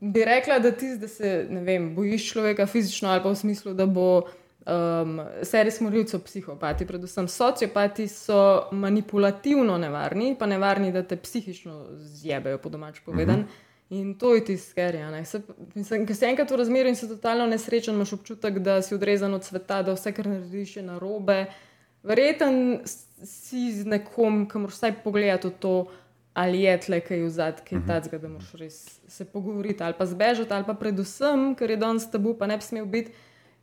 bi 0.00 0.24
rekla, 0.24 0.58
da 0.58 0.70
ti, 0.70 0.96
da 0.98 1.08
se 1.08 1.46
vem, 1.50 1.94
bojiš 1.94 2.32
človeka 2.32 2.66
fizično 2.66 3.08
ali 3.08 3.22
pa 3.22 3.30
v 3.30 3.36
smislu, 3.36 3.74
da 3.74 3.86
bo 3.86 4.22
um, 4.66 5.20
serijski 5.42 5.84
morilcev 5.84 6.20
psihopati. 6.20 6.86
Predvsem 6.86 7.28
sociopati 7.28 8.08
so 8.08 8.68
manipulativno 8.72 9.78
nevarni, 9.78 10.36
pa 10.38 10.46
nevarni, 10.46 10.92
da 10.92 11.02
te 11.02 11.16
psihično 11.16 11.86
zjebejo, 11.98 12.58
po 12.58 12.68
domač 12.68 13.00
povedan. 13.00 13.40
Mm 13.40 13.42
-hmm. 13.42 13.73
In 13.94 14.14
to 14.18 14.34
je 14.34 14.44
tisto, 14.44 14.80
je. 14.80 14.90
Ker 16.06 16.16
si 16.16 16.26
enkrat 16.26 16.50
v 16.50 16.58
razmerju 16.58 16.90
in 16.90 16.96
si 16.98 17.08
totalno 17.08 17.46
nesrečen, 17.46 17.94
imaš 17.94 18.16
občutek, 18.16 18.58
da 18.58 18.80
si 18.82 18.94
odrezan 18.96 19.34
od 19.36 19.44
sveta, 19.46 19.82
da 19.86 19.94
vse, 19.94 20.12
kar 20.16 20.26
narediš, 20.26 20.76
je 20.80 20.82
narobe. 20.82 21.44
Verjeten 22.02 22.80
si 23.24 23.70
z 23.72 23.86
nekom, 23.86 24.44
ki 24.50 24.58
moraš 24.58 24.80
vsaj 24.80 24.96
pogledati 25.04 25.48
v 25.48 25.54
to, 25.60 25.74
ali 26.34 26.64
je 26.66 26.74
tle 26.80 26.98
kaj 27.00 27.22
v 27.22 27.30
zadnji, 27.30 27.62
kaj 27.68 27.78
Mhm. 27.78 27.86
tacga, 27.86 28.18
da 28.18 28.28
moraš 28.28 28.52
res 28.58 28.76
se 29.08 29.24
pogovoriti 29.24 29.82
ali 29.82 29.94
pa 29.94 30.06
zbežati, 30.06 30.50
ali 30.50 30.64
pa 30.66 30.74
predvsem, 30.74 31.54
ker 31.54 31.70
je 31.70 31.76
danes 31.76 32.10
tabu, 32.10 32.34
pa 32.34 32.46
ne 32.46 32.56
bi 32.56 32.62
smel 32.62 32.86
biti, 32.86 33.12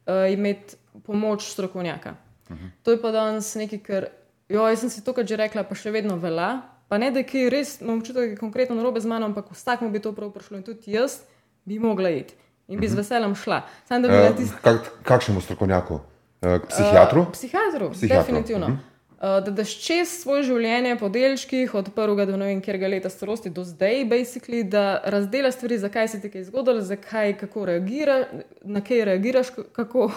uh, 0.08 0.32
imeti 0.32 0.76
pomoč 1.04 1.52
strokovnjaka. 1.52 2.16
Mhm. 2.50 2.68
To 2.84 2.92
je 2.92 3.02
pa 3.02 3.12
danes 3.12 3.56
nekaj, 3.56 3.80
kar, 3.80 4.08
jo, 4.50 4.64
jaz 4.64 4.80
sem 4.80 4.90
si 4.90 5.04
to, 5.04 5.14
kar 5.14 5.28
že 5.28 5.36
rekla, 5.36 5.64
pa 5.64 5.76
še 5.76 5.92
vedno 5.92 6.16
velja. 6.16 6.62
Pa 6.92 6.98
ne, 6.98 7.08
da 7.08 7.20
je 7.24 7.50
res, 7.50 7.78
imam 7.82 7.98
občutek, 7.98 8.16
da 8.18 8.22
je 8.24 8.36
konkretno 8.36 8.76
narobe 8.76 9.00
z 9.00 9.08
mano, 9.08 9.26
ampak 9.26 9.46
vsakmu 9.52 9.88
bi 9.90 10.00
to 10.00 10.12
prav 10.12 10.28
prišlo 10.30 10.58
in 10.58 10.64
tudi 10.64 10.92
jaz 10.92 11.22
bi 11.66 11.80
mogla 11.80 12.10
iti 12.12 12.36
in 12.68 12.80
bi 12.80 12.88
z 12.88 12.96
veseljem 12.96 13.36
šla. 13.36 13.62
Sam 13.88 14.02
da 14.02 14.10
bi 14.10 14.16
Uh, 14.16 14.36
tista. 14.38 14.58
kak, 14.62 14.92
kakšnemu 15.04 15.42
strokovnjaku? 15.42 15.94
Uh, 15.94 16.60
psihiatru? 16.68 17.22
Uh, 17.22 17.32
psihiatru, 17.32 17.92
Psihiatru, 17.92 18.20
definitivno. 18.20 18.68
Uh, 18.68 19.40
da 19.40 19.52
daš 19.52 19.72
čez 19.80 20.10
svoje 20.20 20.44
življenje 20.44 20.98
po 21.00 21.08
delčkih, 21.10 21.74
od 21.74 21.94
prvega 21.96 22.26
do 22.26 22.38
ne 22.38 22.46
vem, 22.46 22.62
kjer 22.62 22.80
leta 22.82 23.10
starosti 23.10 23.50
do 23.50 23.64
zdaj, 23.64 24.04
basically, 24.06 24.64
da 24.66 25.02
razdela 25.06 25.52
stvari, 25.52 25.78
zakaj 25.78 26.08
se 26.08 26.22
ti 26.22 26.30
kaj 26.30 26.44
zgodilo, 26.44 26.82
zakaj, 26.82 27.38
kako 27.38 27.66
reagiraš, 27.66 28.26
na 28.64 28.82
kaj 28.82 29.06
reagiraš, 29.06 29.48
kako 29.72 30.12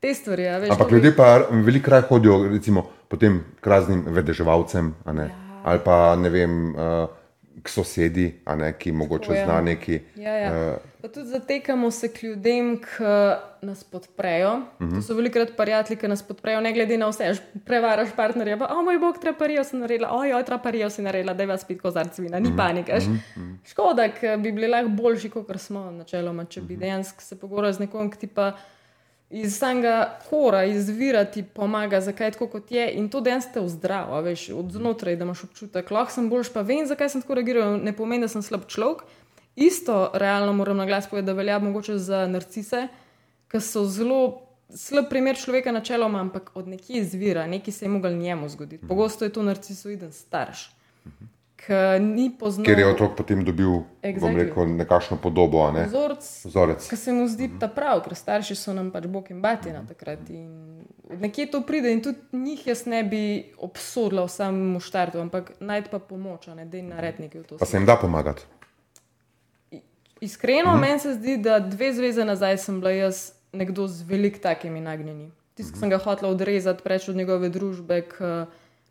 te 0.00 0.14
stvari. 0.14 0.46
a 0.46 0.58
Veš, 0.58 0.70
Ampak 0.70 0.86
to 0.86 0.90
bi- 0.90 0.96
ljudje 0.96 1.16
pa 1.16 1.30
veliko 1.50 1.90
raje 1.90 2.02
hodijo 2.02 2.48
recimo, 2.48 2.86
potem 3.08 3.44
k 3.60 3.66
raznim 3.66 4.04
vedeževalcem, 4.08 4.94
ja. 5.06 5.43
Ali 5.64 5.80
pa 5.80 6.16
ne 6.16 6.28
vem, 6.30 6.54
uh, 6.70 7.08
k 7.56 7.68
sosedi, 7.68 8.40
a 8.44 8.54
ne, 8.54 8.72
ki 8.74 8.92
mogoče 8.92 9.22
Tako, 9.22 9.34
ja. 9.34 9.44
zna 9.44 9.60
neki. 9.62 10.00
Ja, 10.16 10.32
ja. 10.34 10.76
Pa 11.00 11.08
tudi 11.08 11.26
zatekamo 11.26 11.90
se 11.90 12.08
k 12.08 12.22
ljudem, 12.22 12.76
ki 12.76 13.04
nas 13.62 13.84
podprejo. 13.84 14.50
Uh 14.50 14.58
Mhm. 14.80 14.90
-huh. 14.90 14.96
To 14.96 15.02
so 15.02 15.14
velikrat 15.14 15.56
prijatelji, 15.56 15.96
ki 15.96 16.08
nas 16.08 16.22
podprejo, 16.22 16.60
ne 16.60 16.72
glede 16.72 16.96
na 16.98 17.08
vse. 17.08 17.32
Prevaraš 17.64 18.08
partnerja, 18.16 18.56
pa, 18.56 18.66
o 18.68 18.82
moj 18.82 18.98
bog, 18.98 19.18
traparijo 19.18 19.64
si 19.64 19.76
naredila, 19.76 20.08
ojoj, 20.12 20.44
traparijo 20.44 20.90
si 20.90 21.02
naredila, 21.02 21.34
da 21.34 21.42
je 21.42 21.46
vas 21.46 21.64
pit 21.64 21.80
kozarc 21.80 22.18
vina, 22.18 22.40
Mhm. 22.40 22.44
ni 22.44 22.56
panike. 22.56 22.92
Uh 22.92 22.98
-huh. 22.98 23.56
Škoda, 23.64 24.08
ker 24.10 24.38
bi 24.38 24.52
bili 24.52 24.68
lahko 24.68 24.88
boljši, 24.90 25.30
kot 25.30 25.58
smo 25.58 25.90
načeloma, 25.92 26.44
če 26.44 26.60
Mhm. 26.60 26.66
bi 26.68 26.76
dejansko 26.76 27.22
se 27.22 27.36
pogovarjali 27.36 27.74
z 27.74 27.80
nekom, 27.80 28.10
ki 28.10 28.18
ti 28.18 28.26
pa 28.26 28.52
iz 29.34 29.56
samega 29.58 30.18
kora 30.30 30.64
izvira 30.64 31.24
ti 31.24 31.42
pomaga, 31.42 32.00
zakaj 32.00 32.26
je 32.26 32.30
tako 32.30 32.46
kot 32.48 32.72
je. 32.72 32.86
In 32.94 33.08
to 33.10 33.20
dejansko 33.20 33.52
te 33.52 33.60
vzdrava, 33.64 34.20
veš, 34.22 34.48
od 34.54 34.70
znotraj, 34.72 35.16
da 35.16 35.26
imaš 35.26 35.44
občutek, 35.48 35.90
lahko 35.90 36.14
sem 36.14 36.28
boljš, 36.30 36.52
pa 36.54 36.62
vem, 36.62 36.86
zakaj 36.86 37.10
sem 37.10 37.22
tako 37.24 37.40
reagiral, 37.40 37.78
ne 37.82 37.92
pomeni, 37.96 38.22
da 38.22 38.30
sem 38.30 38.42
slab 38.46 38.68
človek. 38.70 39.02
Isto 39.56 40.10
realno 40.14 40.52
moram 40.52 40.78
na 40.78 40.86
glas 40.86 41.10
povedati, 41.10 41.26
da 41.26 41.38
velja 41.38 41.58
mogoče 41.58 41.98
za 41.98 42.26
narcise, 42.30 42.86
ki 43.50 43.60
so 43.60 43.84
zelo 43.90 44.20
slab 44.70 45.10
primer 45.10 45.38
človeka 45.38 45.72
načeloma, 45.74 46.20
ampak 46.20 46.54
od 46.54 46.68
nekje 46.68 47.02
izvira, 47.02 47.46
nekaj 47.46 47.72
se 47.72 47.84
je 47.84 47.90
moglo 47.90 48.10
njemu 48.10 48.48
zgoditi. 48.48 48.86
Pogosto 48.88 49.24
je 49.24 49.32
to 49.34 49.42
narcisoiden 49.42 50.12
starš, 50.12 50.68
ki 51.04 51.33
ni 52.00 52.30
poznal 52.38 52.66
Ker 52.66 52.78
je 52.78 52.86
otrok 52.86 53.16
potem 53.16 53.44
dobil, 53.44 53.84
exactly. 54.02 54.44
rekel, 54.44 54.66
nekakšno 54.66 55.16
podobo, 55.16 55.70
ne, 55.72 55.86
vzorc, 55.86 56.24
vzorec. 56.44 56.88
ki 56.88 56.96
se 56.96 57.12
mu 57.12 57.28
zdi 57.28 57.50
ta 57.60 57.68
prav, 57.68 58.02
ker 58.04 58.14
starši 58.14 58.56
so 58.58 58.72
nam 58.72 58.90
pač 58.90 59.06
bog 59.06 59.30
in 59.30 59.40
batina 59.40 59.84
takrat. 59.88 60.24
In 60.30 60.84
nekje 61.20 61.50
to 61.50 61.62
pride 61.62 61.92
in 61.92 62.02
tudi 62.02 62.18
njih 62.32 62.66
jaz 62.66 62.86
ne 62.86 63.04
bi 63.04 63.22
obsodila 63.58 64.26
v 64.26 64.32
samem 64.32 64.80
štartu, 64.80 65.20
ampak 65.20 65.52
najti 65.60 65.90
pa 65.90 65.98
pomoč, 65.98 66.48
a 66.48 66.54
ne 66.54 66.64
da 66.64 66.82
narediti 66.82 67.22
nekaj 67.28 67.40
v 67.40 67.44
to. 67.44 67.58
Pa 67.58 67.66
se 67.66 67.76
jim 67.76 67.86
da 67.86 67.96
pomagati. 67.96 68.42
Iskreno, 70.20 70.70
mm 70.70 70.76
-hmm. 70.76 70.80
meni 70.80 70.98
se 70.98 71.14
zdi, 71.14 71.36
da 71.36 71.60
dve 71.60 71.92
zveze 71.92 72.24
nazaj 72.24 72.58
sem 72.58 72.80
bila 72.80 72.90
jaz 72.90 73.32
nekdo 73.52 73.86
z 73.88 74.02
velik 74.02 74.38
takimi 74.38 74.80
nagnjeni. 74.80 75.30
Tisti, 75.54 75.72
ki 75.72 75.78
sem 75.78 75.90
ga 75.90 75.98
hotela 75.98 76.30
odrezati 76.32 76.82
preč 76.82 77.08
od 77.08 77.16
njegove 77.16 77.48
družbe, 77.48 78.02
ki 78.02 78.24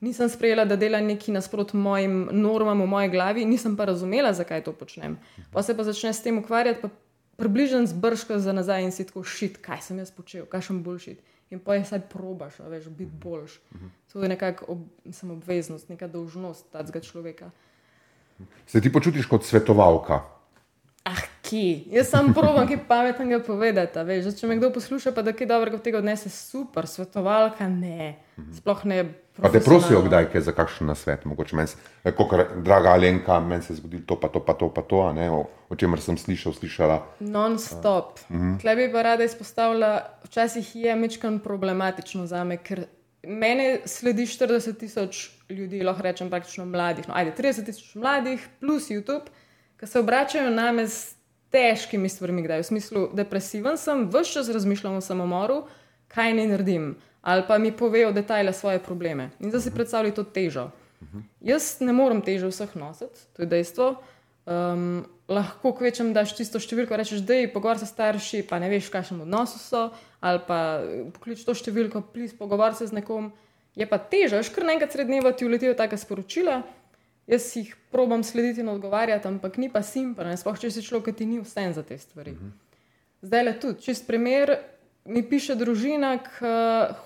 nisem 0.03 0.29
sprejela, 0.29 0.65
da 0.67 0.75
dela 0.75 0.99
nekaj 1.01 1.33
nasprot 1.33 1.73
mojim 1.73 2.27
normam 2.31 2.83
v 2.83 2.87
moji 2.91 3.09
glavi, 3.09 3.45
nisem 3.47 3.77
pa 3.79 3.87
razumela, 3.89 4.33
zakaj 4.33 4.63
to 4.63 4.73
počnem. 4.75 5.17
Pa 5.51 5.63
se 5.63 5.77
pa 5.77 5.83
začne 5.83 6.13
s 6.13 6.23
tem 6.23 6.37
ukvarjati, 6.37 6.81
pa 6.81 6.89
približno 7.39 7.85
zbrška 7.87 8.39
za 8.39 8.53
nazaj 8.53 8.83
in 8.83 8.91
si 8.91 9.07
tako 9.07 9.23
šit, 9.23 9.57
kaj 9.63 9.81
sem 9.87 10.01
jaz 10.03 10.11
počel, 10.11 10.45
kaj 10.45 10.67
sem 10.67 10.83
bolj 10.83 10.99
šit. 11.07 11.23
In 11.53 11.59
pa 11.61 11.75
je 11.77 11.85
saj 11.85 12.07
probaš, 12.09 12.59
a 12.59 12.67
veš, 12.67 12.89
biti 12.89 13.11
boljš. 13.23 13.59
To 14.13 14.23
je 14.23 14.29
nekakšna 14.29 14.67
ob, 14.67 14.87
obveznost, 15.37 15.89
neka 15.89 16.07
dolžnost 16.07 16.65
tega 16.73 16.99
človeka. 16.99 17.51
Se 18.67 18.81
ti 18.81 18.91
počutiš 18.91 19.29
kot 19.29 19.45
svetovalka? 19.45 20.21
Ki. 21.53 21.85
Jaz 21.93 22.07
sem 22.09 22.33
proban, 22.33 22.65
ki 22.67 22.79
pametnega 22.87 23.37
povedati. 23.45 23.99
a 23.99 24.03
Veš, 24.03 24.31
če 24.39 24.47
me 24.49 24.55
kdo 24.57 24.71
posluša, 24.73 25.11
pa 25.13 25.21
da 25.21 25.35
kaj 25.37 25.45
dobrega 25.45 25.77
od 25.77 25.83
tega 25.85 25.99
odnese, 26.01 26.29
super, 26.33 26.87
svetovalka 26.89 27.67
ne. 27.69 28.15
Sploh 28.57 28.81
ne. 28.89 29.03
Pa 29.37 29.49
te 29.53 29.59
prosijo 29.61 30.01
kdaj 30.01 30.31
kaj 30.33 30.41
za 30.41 30.53
kakšen 30.53 30.89
nasvet, 30.89 31.25
mogoče 31.25 31.55
meni, 31.55 31.67
se- 31.67 31.77
eh, 32.03 32.11
kakor, 32.11 32.45
draga 32.65 32.89
Alenka, 32.89 33.39
meni 33.39 33.61
se 33.61 33.73
je 33.73 33.77
zgodilo 33.77 34.01
to, 34.05 34.19
pa 34.19 34.29
to, 34.29 34.39
pa 34.39 34.53
to, 34.53 34.69
pa 34.73 34.81
to, 34.81 35.13
ne, 35.13 35.29
o, 35.29 35.45
o 35.69 35.75
čemer 35.75 36.01
sem 36.01 36.17
slišal, 36.17 36.53
slišala. 36.53 36.97
Non-stop. 37.19 38.19
Uh 38.29 38.35
-huh. 38.35 38.61
Tle 38.61 38.75
bi 38.75 38.91
pa 38.91 39.01
rada 39.01 39.23
izpostavila, 39.23 40.09
včasih 40.23 40.75
je 40.75 40.95
mečkan 40.95 41.39
problematično 41.39 42.25
za 42.25 42.43
me, 42.43 42.57
ker 42.57 42.85
meni 43.23 43.79
sledi 43.85 44.25
40 44.25 44.77
tisoč 44.77 45.29
ljudi, 45.49 45.83
lahko 45.83 46.01
rečem 46.01 46.29
praktično 46.29 46.65
mladih, 46.65 47.07
no, 47.07 47.13
ajde 47.17 47.31
30 47.37 47.65
tisoč 47.65 47.95
mladih, 47.95 48.47
plus 48.59 48.89
YouTube, 48.89 49.29
ki 49.79 49.87
se 49.87 49.99
obračajo 49.99 50.49
name 50.49 50.87
s 50.87 51.15
težkimi 51.53 52.09
stvarmi, 52.09 52.43
kdaj 52.45 52.63
v 52.63 52.69
smislu 52.71 53.07
depresiven 53.13 53.77
sem, 53.77 54.07
vse 54.09 54.39
čas 54.39 54.49
razmišljam 54.53 54.97
o 54.97 55.01
samomoru, 55.05 55.63
kaj 56.13 56.33
naj 56.33 56.49
naredim. 56.55 56.93
Ali 57.21 57.45
pa 57.47 57.57
mi 57.57 57.71
povejo 57.71 58.11
detajle 58.11 58.51
svoje 58.53 58.81
probleme. 58.83 59.29
In 59.39 59.53
zdaj 59.53 59.61
si 59.61 59.75
predstavljaj 59.75 60.15
to 60.17 60.23
težo. 60.23 60.71
Jaz 61.43 61.77
ne 61.79 61.93
morem 61.93 62.21
teže 62.23 62.49
vseh 62.49 62.75
nositi, 62.79 63.27
to 63.35 63.43
je 63.43 63.47
dejstvo. 63.51 63.87
Um, 64.43 65.05
lahko 65.31 65.71
kvečem 65.77 66.11
daš 66.15 66.33
čisto 66.35 66.59
številko, 66.59 66.97
rečeš, 66.99 67.23
da 67.23 67.37
je 67.37 67.51
pogovor 67.51 67.79
s 67.79 67.87
starši, 67.93 68.43
pa 68.47 68.59
ne 68.59 68.67
veš, 68.71 68.89
v 68.89 68.95
kakšnem 68.97 69.23
odnosu 69.23 69.59
so, 69.61 69.83
ali 70.19 70.41
pa 70.47 70.83
poklič 71.15 71.45
to 71.47 71.55
številko, 71.55 72.03
plis 72.11 72.35
pogovor 72.35 72.75
se 72.75 72.89
z 72.89 72.99
nekom. 72.99 73.31
Je 73.79 73.87
pa 73.89 73.97
težje, 73.97 74.41
veš, 74.41 74.51
kar 74.53 74.67
naenkrat 74.67 74.95
sred 74.95 75.07
dneva 75.07 75.31
ti 75.31 75.47
uletijo 75.47 75.77
taka 75.79 75.97
sporočila. 75.97 76.61
Jaz 77.27 77.55
jih 77.55 77.75
probam 77.91 78.23
slediti 78.23 78.59
in 78.61 78.69
odgovarjati, 78.69 79.27
ampak 79.27 79.57
ni 79.57 79.69
pa 79.71 79.81
simpano, 79.81 80.33
sploh 80.37 80.59
če 80.59 80.71
si 80.71 80.81
človek, 80.83 81.05
ki 81.05 81.13
ti 81.13 81.25
ni 81.25 81.39
vse 81.39 81.69
za 81.73 81.83
te 81.83 81.97
stvari. 81.97 82.35
Zdaj 83.23 83.43
le 83.43 83.53
tudi, 83.59 83.81
čist 83.81 84.07
primer, 84.07 84.57
mi 85.05 85.23
piše 85.23 85.55
družina, 85.55 86.17
ki 86.19 86.51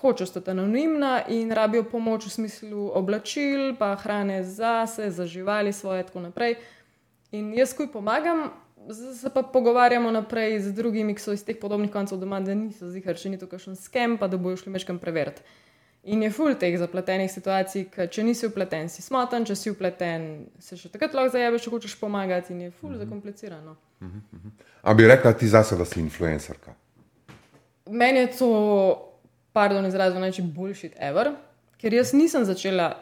hoče 0.00 0.24
ostati 0.24 0.50
anonimna 0.50 1.20
in 1.28 1.52
rabijo 1.54 1.84
pomoč 1.84 2.26
v 2.26 2.30
smislu 2.30 2.88
oblačil, 2.94 3.76
pa 3.78 3.94
hrane 3.96 4.42
za 4.44 4.86
sebe, 4.86 5.10
za 5.10 5.26
živali 5.26 5.72
svoje 5.72 6.00
in 6.00 6.06
tako 6.06 6.20
naprej. 6.20 6.56
In 7.30 7.54
jaz, 7.54 7.74
ko 7.74 7.82
jim 7.82 7.92
pomagam, 7.92 8.50
z- 8.88 9.14
se 9.14 9.30
pa 9.30 9.42
pogovarjamo 9.42 10.10
naprej 10.10 10.60
z 10.60 10.72
drugimi, 10.72 11.14
ki 11.14 11.20
so 11.20 11.32
iz 11.32 11.44
teh 11.44 11.58
podobnih 11.60 11.90
koncev 11.92 12.18
doma, 12.18 12.40
da 12.40 12.54
niso 12.54 12.90
zihar, 12.90 13.14
če 13.14 13.30
ni 13.30 13.38
to 13.38 13.46
kakšen 13.46 13.76
skem, 13.76 14.18
pa 14.18 14.26
da 14.28 14.36
bojo 14.36 14.56
šli 14.56 14.72
mečkam 14.72 14.98
preveriti. 14.98 15.42
In 16.08 16.22
je 16.24 16.30
ful 16.32 16.54
teh 16.56 16.76
zapletenih 16.80 17.28
situacij, 17.28 17.88
ker 17.92 18.08
če 18.08 18.22
nisi 18.24 18.48
upleten, 18.48 18.88
si 18.88 19.02
smotan, 19.04 19.44
če 19.44 19.56
si 19.58 19.72
upleten, 19.72 20.22
se 20.62 20.78
še 20.80 20.88
takrat 20.92 21.16
lahko 21.16 21.34
zajebeš, 21.34 21.66
če 21.66 21.72
hočeš 21.74 21.96
pomagati 22.00 22.54
in 22.54 22.62
je 22.64 22.70
ful 22.72 22.94
zakomplicirano. 22.96 23.76
A 24.82 24.94
bi 24.96 25.08
rekla 25.10 25.34
ti 25.36 25.48
zase, 25.50 25.76
da 25.76 25.84
si 25.84 26.00
influencerka? 26.00 26.72
Meni 27.90 28.24
je 28.24 28.32
to, 28.38 28.48
pardon, 29.52 29.84
izrazil 29.88 30.20
največji 30.22 30.48
bullshit 30.54 30.96
ever, 30.96 31.34
ker 31.80 31.92
jaz 31.92 32.14
nisem 32.16 32.44
začela 32.48 32.92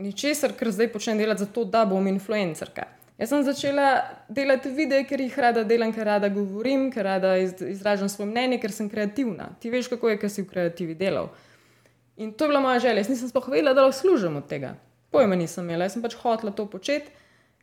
ničesar, 0.00 0.56
kar 0.56 0.72
zdaj 0.72 0.92
počnem 0.92 1.20
delati, 1.20 1.44
zato 1.44 1.64
da 1.68 1.84
bom 1.88 2.06
influencerka. 2.08 2.88
Jaz 3.18 3.30
sem 3.30 3.44
začela 3.46 3.90
delati 4.28 4.72
videe, 4.74 5.04
ker 5.06 5.20
jih 5.22 5.36
rada 5.38 5.62
delam, 5.68 5.92
ker 5.94 6.08
rada 6.08 6.28
govorim, 6.32 6.88
ker 6.90 7.06
rada 7.06 7.36
iz, 7.38 7.54
izražam 7.62 8.08
svoje 8.08 8.32
mnenje, 8.32 8.58
ker 8.62 8.72
sem 8.74 8.88
kreativna. 8.90 9.52
Ti 9.60 9.70
veš, 9.70 9.92
kako 9.92 10.10
je, 10.10 10.16
ker 10.22 10.32
si 10.32 10.42
v 10.42 10.50
kreativi 10.50 10.96
delal. 10.98 11.28
In 12.16 12.32
to 12.32 12.44
je 12.44 12.48
bila 12.48 12.60
moja 12.60 12.78
želja. 12.78 13.02
Jaz 13.02 13.08
nisem 13.08 13.28
sploh 13.28 13.48
vedela, 13.48 13.74
da 13.74 13.82
lahko 13.82 13.98
služim 13.98 14.36
od 14.36 14.46
tega. 14.48 14.74
Pojma 15.10 15.36
nisem 15.38 15.64
imela, 15.64 15.88
jaz 15.88 15.96
sem 15.96 16.02
pač 16.02 16.14
hotela 16.18 16.52
to 16.52 16.66
početi. 16.70 17.10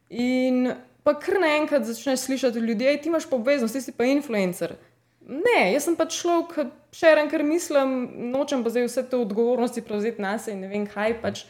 In 0.10 0.74
pa 1.04 1.14
kar 1.20 1.40
naenkrat 1.40 1.86
začneš 1.88 2.20
slišati 2.28 2.60
ljudi, 2.60 2.88
"Ej, 2.88 3.02
ti 3.02 3.10
imaš 3.10 3.30
pa 3.30 3.36
obveznost, 3.36 3.74
ti 3.74 3.82
si 3.82 3.92
pa 3.92 4.04
influencer. 4.06 4.76
Ne, 5.22 5.74
jaz 5.74 5.84
sem 5.84 5.96
pač 5.96 6.22
človek, 6.22 6.68
še 6.92 7.14
en, 7.18 7.30
kar 7.30 7.44
mislim, 7.44 8.10
nočem 8.32 8.64
pa 8.64 8.70
zdaj 8.70 8.88
vse 8.88 9.04
te 9.10 9.18
odgovornosti 9.18 9.82
prevzeti 9.82 10.22
na 10.22 10.38
sebe 10.38 10.56
in 10.56 10.62
ne 10.62 10.68
vem 10.68 10.88
kaj. 10.88 11.22
Pač, 11.22 11.46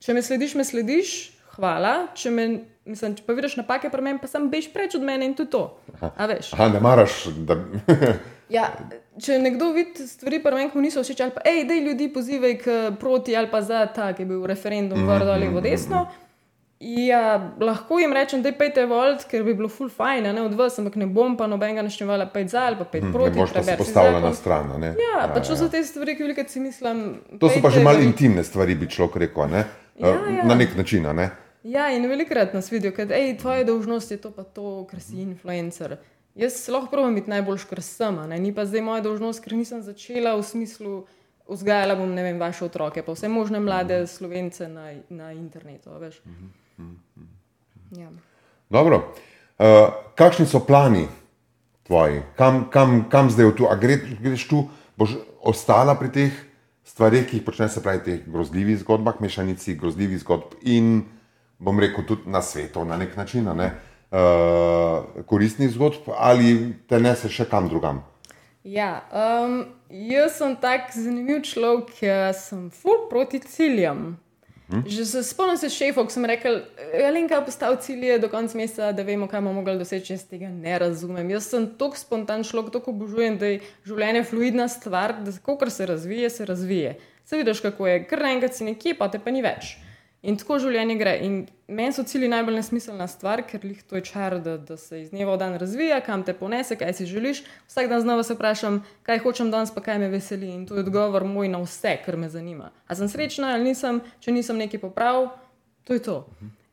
če 0.00 0.14
me 0.14 0.22
slediš, 0.22 0.54
me 0.54 0.64
slediš, 0.64 1.32
hvala. 1.56 2.08
Če, 2.14 2.30
me, 2.30 2.60
mislim, 2.84 3.14
če 3.14 3.22
pa 3.26 3.32
vidiš 3.32 3.56
napake 3.56 3.90
pri 3.90 4.02
meni, 4.02 4.18
pa 4.18 4.26
sem 4.26 4.50
bež 4.50 4.72
preč 4.72 4.94
od 4.94 5.02
mene 5.02 5.24
in 5.24 5.34
to 5.34 5.42
je 5.42 5.50
to. 5.50 5.62
A 6.00 6.26
veš? 6.26 6.52
Aha, 6.52 6.68
ne 6.68 6.80
maraš, 6.80 7.28
da. 7.46 7.56
Ja, 8.48 8.70
če 9.18 9.38
nekdo 9.38 9.72
vidi 9.72 10.06
stvari, 10.06 10.38
pa 10.38 10.50
vem, 10.50 10.70
ko 10.70 10.80
niso 10.80 11.00
všeč, 11.00 11.20
ali 11.20 11.30
pa, 11.30 11.42
hej, 11.44 11.64
da 11.64 11.74
ljudi 11.76 12.06
pozivaj 12.10 12.54
k 12.58 12.66
proti 12.96 13.36
ali 13.36 13.46
pa 13.46 13.60
za 13.62 13.86
ta, 13.88 14.12
ki 14.12 14.22
je 14.22 14.26
bil 14.26 14.46
referendum, 14.46 15.04
gor 15.04 15.20
dol 15.22 15.38
levo 15.38 15.60
desno. 15.60 16.06
Ja, 16.80 17.20
lahko 17.58 17.98
jim 17.98 18.12
rečem, 18.12 18.38
da 18.38 18.48
je 18.48 18.54
pejte 18.54 18.84
volt, 18.86 19.24
ker 19.24 19.42
bi 19.42 19.50
bilo 19.52 19.66
full 19.68 19.90
fajn, 19.90 20.28
ne 20.30 20.42
od 20.42 20.54
vas, 20.54 20.76
ampak 20.78 20.94
ne 20.94 21.08
bom 21.08 21.34
pa 21.34 21.44
nobenega 21.44 21.82
naštevala 21.82 22.28
pejt 22.28 22.48
za 22.48 22.60
ali 22.62 22.76
pa 22.76 22.84
pejt 22.86 23.02
Ne 23.02 23.12
proti. 23.12 23.34
boš 23.34 23.50
pa 23.50 23.54
se 23.54 23.58
preberi 23.64 23.78
postavila 23.78 24.20
na 24.20 24.30
stran. 24.32 24.70
a 24.70 24.78
ne? 24.78 24.92
Ja, 24.96 25.16
ja 25.18 25.28
pač 25.28 25.48
to 25.48 25.56
so 25.56 25.68
te 25.68 25.82
stvari, 25.82 26.14
ki 26.14 26.22
veliko 26.22 26.44
si 26.46 26.60
mislim. 26.60 27.00
To 27.32 27.48
so 27.48 27.58
pa 27.58 27.68
že 27.68 27.74
pejte 27.74 27.84
malo 27.84 27.98
v- 27.98 28.04
intimne 28.04 28.44
stvari, 28.44 28.74
bi 28.76 28.86
človek 28.88 29.16
rekel. 29.18 29.50
Ne? 29.50 29.64
Ja, 29.96 30.06
Eh, 30.08 30.36
ja. 30.36 30.44
Na 30.44 30.54
nek 30.54 30.76
način. 30.76 31.02
Ne? 31.12 31.30
Ja, 31.64 31.90
in 31.90 32.06
velikrat 32.06 32.54
nas 32.54 32.70
vidijo, 32.70 32.94
da 33.04 33.14
je 33.16 33.34
tvoja 33.36 33.64
dolžnost 33.64 34.10
je 34.10 34.16
to, 34.18 34.30
pa 34.30 34.44
to, 34.44 34.86
ker 34.86 35.00
si 35.00 35.18
influencer. 35.18 35.96
Jaz 36.34 36.68
lahko 36.68 36.90
pravim 36.90 37.14
biti 37.14 37.30
najboljš, 37.30 37.64
ker 37.66 37.82
sem, 37.82 38.18
ne? 38.30 38.38
ni 38.38 38.52
pa 38.54 38.66
zdaj 38.66 38.82
moja 38.86 39.02
dolžnost, 39.02 39.42
ker 39.42 39.56
nisem 39.58 39.82
začela 39.82 40.36
v 40.38 40.44
smislu, 40.46 40.92
vzgajala 41.48 41.96
bom 41.98 42.12
vem, 42.14 42.38
vaše 42.38 42.64
otroke, 42.64 43.02
pa 43.02 43.12
vse 43.12 43.28
možne 43.28 43.60
mlade 43.60 44.06
slovence 44.06 44.68
na, 44.68 44.92
na 45.08 45.32
internetu. 45.32 45.90
a 45.90 45.98
Veš. 45.98 46.20
Ja. 47.96 48.12
Dobro. 48.70 49.14
Uh, 49.58 49.90
kakšni 50.14 50.46
so 50.46 50.60
plani 50.60 51.08
tvoji? 51.88 52.22
Kam, 52.36 52.68
kam, 52.70 53.08
kam 53.10 53.32
zdaj 53.32 53.50
v 53.50 53.56
tu? 53.56 53.66
A 53.66 53.74
gre, 53.80 53.98
greš 54.20 54.46
tu, 54.46 54.68
boš 54.94 55.18
ostala 55.42 55.98
pri 55.98 56.12
teh 56.12 56.32
stvarih, 56.86 57.26
ki 57.26 57.40
jih 57.40 57.46
počneš, 57.48 57.78
se 57.78 57.82
pravi, 57.82 58.04
teh 58.04 58.20
grozljivih 58.28 58.78
zgodbah, 58.84 59.18
mešanici 59.18 59.74
grozljivih 59.74 60.20
zgodb 60.22 60.54
in 60.62 61.08
bom 61.58 61.80
rekel 61.80 62.06
tudi 62.06 62.30
na 62.30 62.44
svetu 62.44 62.84
na 62.86 62.94
nek 63.00 63.16
način, 63.16 63.50
ne, 63.56 63.72
uh, 63.72 63.87
koristnih 64.10 65.70
zgodb, 65.74 66.08
ali 66.16 66.74
te 66.88 67.00
nese 67.00 67.28
še 67.28 67.44
kam 67.48 67.68
drugam? 67.68 68.00
Ja, 68.64 69.04
um, 69.12 69.60
jaz 69.88 70.38
sem 70.40 70.56
tak 70.60 70.90
zanimiv 70.92 71.44
človek, 71.48 71.92
ker 72.00 72.32
sem 72.36 72.68
full 72.74 73.06
proti 73.08 73.40
ciljem. 73.40 74.18
Hm? 74.68 74.82
Že 74.84 75.04
se 75.08 75.22
spomnim 75.24 75.56
se 75.56 75.70
šefov, 75.72 76.04
ko 76.08 76.12
sem 76.12 76.26
rekel, 76.28 76.60
Alenka, 76.92 77.40
postav 77.40 77.78
cilje 77.80 78.18
do 78.20 78.28
konca 78.28 78.58
meseca, 78.58 78.90
da 78.92 79.02
vemo, 79.02 79.24
kaj 79.24 79.40
bomo 79.40 79.62
mogli 79.62 79.78
doseči. 79.80 80.12
Jaz 80.12 80.26
tega 80.28 80.50
ne 80.52 80.76
razumem. 80.78 81.30
Jaz 81.32 81.48
sem 81.48 81.70
tako 81.80 81.96
spontan 81.96 82.44
človek, 82.44 82.74
tako 82.76 82.92
obožujem, 82.92 83.38
da 83.40 83.54
je 83.54 83.62
življenje 83.88 84.26
fluidna 84.28 84.68
stvar, 84.68 85.16
da 85.24 85.32
kar 85.32 85.72
se 85.72 85.88
razvije, 85.88 86.30
se 86.30 86.44
razvije. 86.44 86.98
Se 87.24 87.40
vidiš, 87.40 87.64
kako 87.64 87.88
je, 87.88 88.02
kar 88.08 88.20
naenkrat 88.20 88.56
si 88.56 88.68
nekje, 88.68 88.92
pa 88.98 89.08
te 89.08 89.20
pa 89.20 89.32
ni 89.32 89.40
več. 89.40 89.78
In 90.26 90.34
tako 90.34 90.56
življenje 90.58 90.96
gre. 90.98 91.12
In 91.22 91.34
meni 91.70 91.94
so 91.94 92.02
cilji 92.02 92.26
najbolj 92.30 92.56
nesmiselna 92.58 93.06
stvar, 93.06 93.44
ker 93.46 93.62
jih 93.62 93.84
to 93.86 94.00
je 94.00 94.02
čar, 94.08 94.40
da, 94.42 94.56
da 94.58 94.74
se 94.76 95.04
iz 95.04 95.12
dneva 95.12 95.36
v 95.36 95.38
dan 95.38 95.54
razvija, 95.60 96.00
kam 96.02 96.24
te 96.26 96.34
ponese, 96.34 96.74
kaj 96.78 96.96
si 96.98 97.06
želiš. 97.06 97.44
Vsak 97.70 97.86
dan 97.92 98.02
znova 98.02 98.24
se 98.26 98.34
vprašam, 98.34 98.80
kaj 99.06 99.22
hočem 99.22 99.52
danes, 99.54 99.70
pa 99.74 99.84
kaj 99.84 100.00
me 100.02 100.08
veseli. 100.10 100.50
In 100.50 100.64
to 100.66 100.74
je 100.74 100.82
odgovor 100.82 101.22
moj 101.24 101.52
na 101.52 101.60
vse, 101.62 101.94
kar 102.02 102.18
me 102.18 102.30
zanima. 102.32 102.72
A 102.88 102.98
sem 102.98 103.10
srečna 103.10 103.52
ali 103.54 103.70
nisem, 103.70 104.02
če 104.18 104.34
nisem 104.34 104.58
nekaj 104.58 104.82
popravil, 104.88 105.30
to 105.86 105.94
je 105.94 106.02
to. 106.02 106.18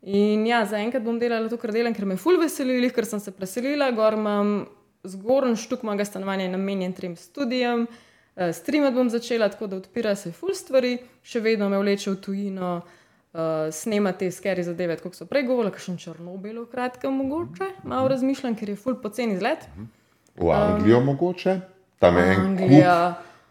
In 0.10 0.48
ja, 0.50 0.64
zaenkrat 0.66 1.06
bom 1.06 1.22
delala 1.22 1.50
to, 1.50 1.62
kar 1.62 1.74
delam, 1.74 1.94
ker 1.94 2.10
me 2.10 2.18
ful 2.18 2.42
veselili, 2.42 2.90
ker 2.94 3.06
sem 3.06 3.22
se 3.22 3.34
preselila, 3.34 3.92
gor 3.94 4.18
imam 4.18 4.58
zgornji 5.06 5.62
štuk 5.62 5.86
mojega 5.86 6.06
stanovanja 6.10 6.50
je 6.50 6.58
namenjen 6.58 6.98
trem 6.98 7.14
študijem. 7.18 7.86
Uh, 8.36 8.50
streamati 8.58 8.98
bom 8.98 9.10
začela, 9.10 9.54
tako 9.54 9.70
da 9.70 9.78
odpira 9.78 10.18
se 10.18 10.34
ful 10.34 10.54
stvari, 10.58 10.98
še 11.24 11.40
vedno 11.46 11.70
me 11.70 11.78
vleče 11.80 12.10
v 12.12 12.22
tujino, 12.26 12.72
uh, 12.82 13.02
snemati 13.72 14.26
te 14.26 14.32
skeri 14.32 14.64
zadeve, 14.64 14.98
kot 14.98 15.16
so 15.16 15.26
prej 15.28 15.44
govorili, 15.48 15.74
kakšen 15.76 15.98
Črnobil, 16.00 16.62
v 16.64 16.70
kratkem 16.72 17.14
mogoče, 17.20 17.70
malo 17.84 18.08
razmišljam, 18.08 18.56
ker 18.56 18.70
je 18.72 18.76
ful 18.80 18.96
poceni 19.02 19.36
izlet. 19.36 19.68
V 20.40 20.52
Anglijo 20.52 21.00
um, 21.00 21.10
mogoče, 21.12 21.60
tam 22.00 22.18
je 22.18 22.24
en 22.24 22.36
kup 22.36 22.46
Anglija, 22.46 22.96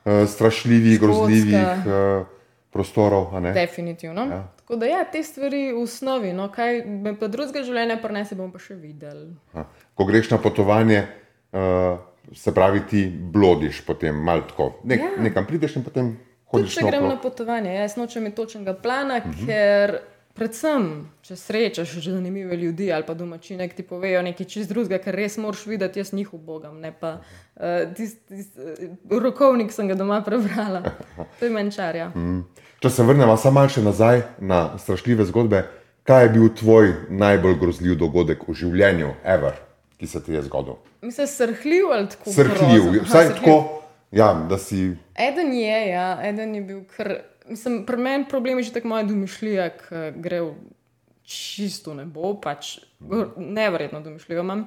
uh, 0.05 0.25
strašljivih, 0.29 0.97
Škotska. 0.97 1.07
grozljivih 1.07 1.87
uh, 1.87 2.27
prostorov. 2.73 3.41
definitivno. 3.55 4.27
Ja. 4.31 4.49
Tako 4.57 4.77
da 4.77 4.87
ja, 4.87 5.05
te 5.05 5.23
stvari 5.23 5.73
v 5.73 5.83
osnovi, 5.83 6.33
no, 6.33 6.49
kaj 6.53 6.85
me 6.87 7.13
pa 7.19 7.29
drugega 7.29 7.63
življenja 7.63 7.99
prenese, 8.01 8.35
bomo 8.35 8.53
pa 8.53 8.59
še 8.59 8.75
videli. 8.75 9.35
A, 9.53 9.67
Ko 9.95 10.05
greš 10.09 10.31
na 10.33 10.39
potovanje, 10.41 11.05
uh, 11.53 11.99
se 12.33 12.55
pravi, 12.55 12.81
ti 12.89 13.05
blodiš, 13.13 13.85
potem 13.87 14.17
malo 14.17 14.49
tako. 14.49 14.73
Nek. 14.85 15.01
Ja. 15.01 15.11
Nekam 15.23 15.47
prideš 15.47 15.77
in 15.77 15.85
potem 15.85 16.15
Tudi 16.55 16.75
če 16.75 16.87
grem 16.87 17.09
na 17.09 17.17
potovanje, 17.21 17.75
jaz 17.75 17.97
nočem 17.97 18.23
imeti 18.23 18.37
točnega 18.37 18.75
plana, 18.75 19.21
uh 19.21 19.31
-huh. 19.31 19.47
ker 19.47 19.99
predvsem, 20.35 20.89
če 21.23 21.37
srečaš 21.39 21.93
že 22.03 22.13
zanimive 22.13 22.57
ljudi 22.57 22.91
ali 22.93 23.07
pa 23.07 23.15
domačine, 23.15 23.69
ki 23.69 23.77
ti 23.77 23.83
povejo 23.87 24.23
nekaj 24.23 24.47
čist 24.47 24.69
drugega, 24.73 24.99
kar 25.05 25.15
res 25.15 25.39
moraš 25.39 25.67
videti, 25.67 26.01
jaz 26.03 26.13
njih 26.13 26.35
ubogam. 26.35 26.81
Ne 26.81 26.93
pa 27.01 27.19
uh, 27.21 27.95
tisti 27.97 28.21
tist, 28.29 28.59
uh, 28.59 29.19
rokovnik 29.23 29.73
sem 29.73 29.89
ga 29.89 29.95
doma 29.95 30.23
prebrala, 30.27 30.83
to 31.39 31.47
je 31.47 31.51
menčarja. 31.51 32.11
Mm. 32.15 32.43
Če 32.83 32.91
se 32.91 33.03
vrnemo 33.03 33.37
samo 33.37 33.61
malce 33.61 33.83
nazaj 33.83 34.23
na 34.39 34.79
strašljive 34.79 35.25
zgodbe, 35.25 35.63
kaj 36.05 36.25
je 36.25 36.33
bil 36.35 36.51
tvoj 36.59 36.93
najbolj 37.09 37.55
grozljiv 37.61 37.95
dogodek 37.99 38.43
v 38.49 38.55
življenju, 38.55 39.15
ever, 39.25 39.55
ki 39.97 40.07
se 40.07 40.21
ti 40.23 40.35
je 40.35 40.43
zgodil? 40.43 40.77
Mislim, 41.05 41.27
srhljiv 41.27 41.93
ali 41.93 42.09
tako? 42.09 42.33
Srhljiv, 42.33 42.91
vsaj 43.07 43.35
tako. 43.39 43.84
Ja, 44.15 44.47
da 44.49 44.59
si. 44.59 44.97
Eden 45.19 45.53
je, 45.53 45.79
ja, 45.89 46.09
eden 46.23 46.55
je 46.55 46.63
bil, 46.63 46.81
ker 46.97 47.17
mislim, 47.49 47.83
pri 47.87 47.97
meni 47.97 48.29
problem 48.31 48.59
je 48.59 48.71
že 48.71 48.73
tako 48.79 48.89
moja 48.89 49.03
domišljija, 49.09 49.69
ki 49.79 50.03
gre 50.23 50.41
v 50.41 50.55
čisto 51.25 51.95
nebo, 51.95 52.35
pač 52.41 52.79
nevrjetno 53.37 54.01
domišljijo 54.01 54.45
imam. 54.45 54.67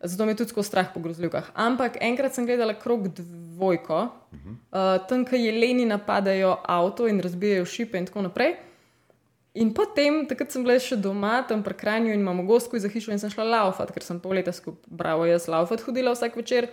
Zato 0.00 0.24
mi 0.24 0.32
je 0.32 0.36
tudi 0.36 0.62
strah 0.64 0.88
po 0.94 1.00
grozljivkah. 1.00 1.50
Ampak 1.54 1.98
enkrat 2.00 2.34
sem 2.34 2.46
gledala 2.46 2.74
krog 2.74 3.08
dvojko, 3.08 4.08
uh 4.32 4.38
-huh. 4.38 4.50
uh, 4.50 5.06
tam, 5.08 5.24
kjer 5.24 5.40
jeleni 5.40 5.84
napadajo 5.84 6.56
avto 6.64 7.08
in 7.08 7.20
razbijajo 7.20 7.64
šipe 7.64 7.98
in 7.98 8.06
tako 8.06 8.22
naprej. 8.22 8.56
In 9.54 9.74
potem, 9.74 10.26
takrat 10.28 10.52
sem 10.52 10.62
bila 10.62 10.78
še 10.78 10.96
doma, 10.96 11.42
tam 11.42 11.62
pri 11.62 11.74
Kranju 11.74 12.12
in 12.12 12.20
imamo 12.20 12.42
gostko 12.42 12.78
za 12.78 12.88
hišo 12.88 13.12
in 13.12 13.18
sem 13.18 13.30
šla 13.30 13.44
laufat, 13.44 13.92
ker 13.92 14.02
sem 14.02 14.20
pol 14.20 14.32
leta 14.32 14.52
skupaj, 14.52 14.86
bravo, 14.86 15.26
jaz 15.26 15.48
laufat 15.48 15.80
hodila 15.80 16.12
vsak 16.12 16.36
večer. 16.36 16.68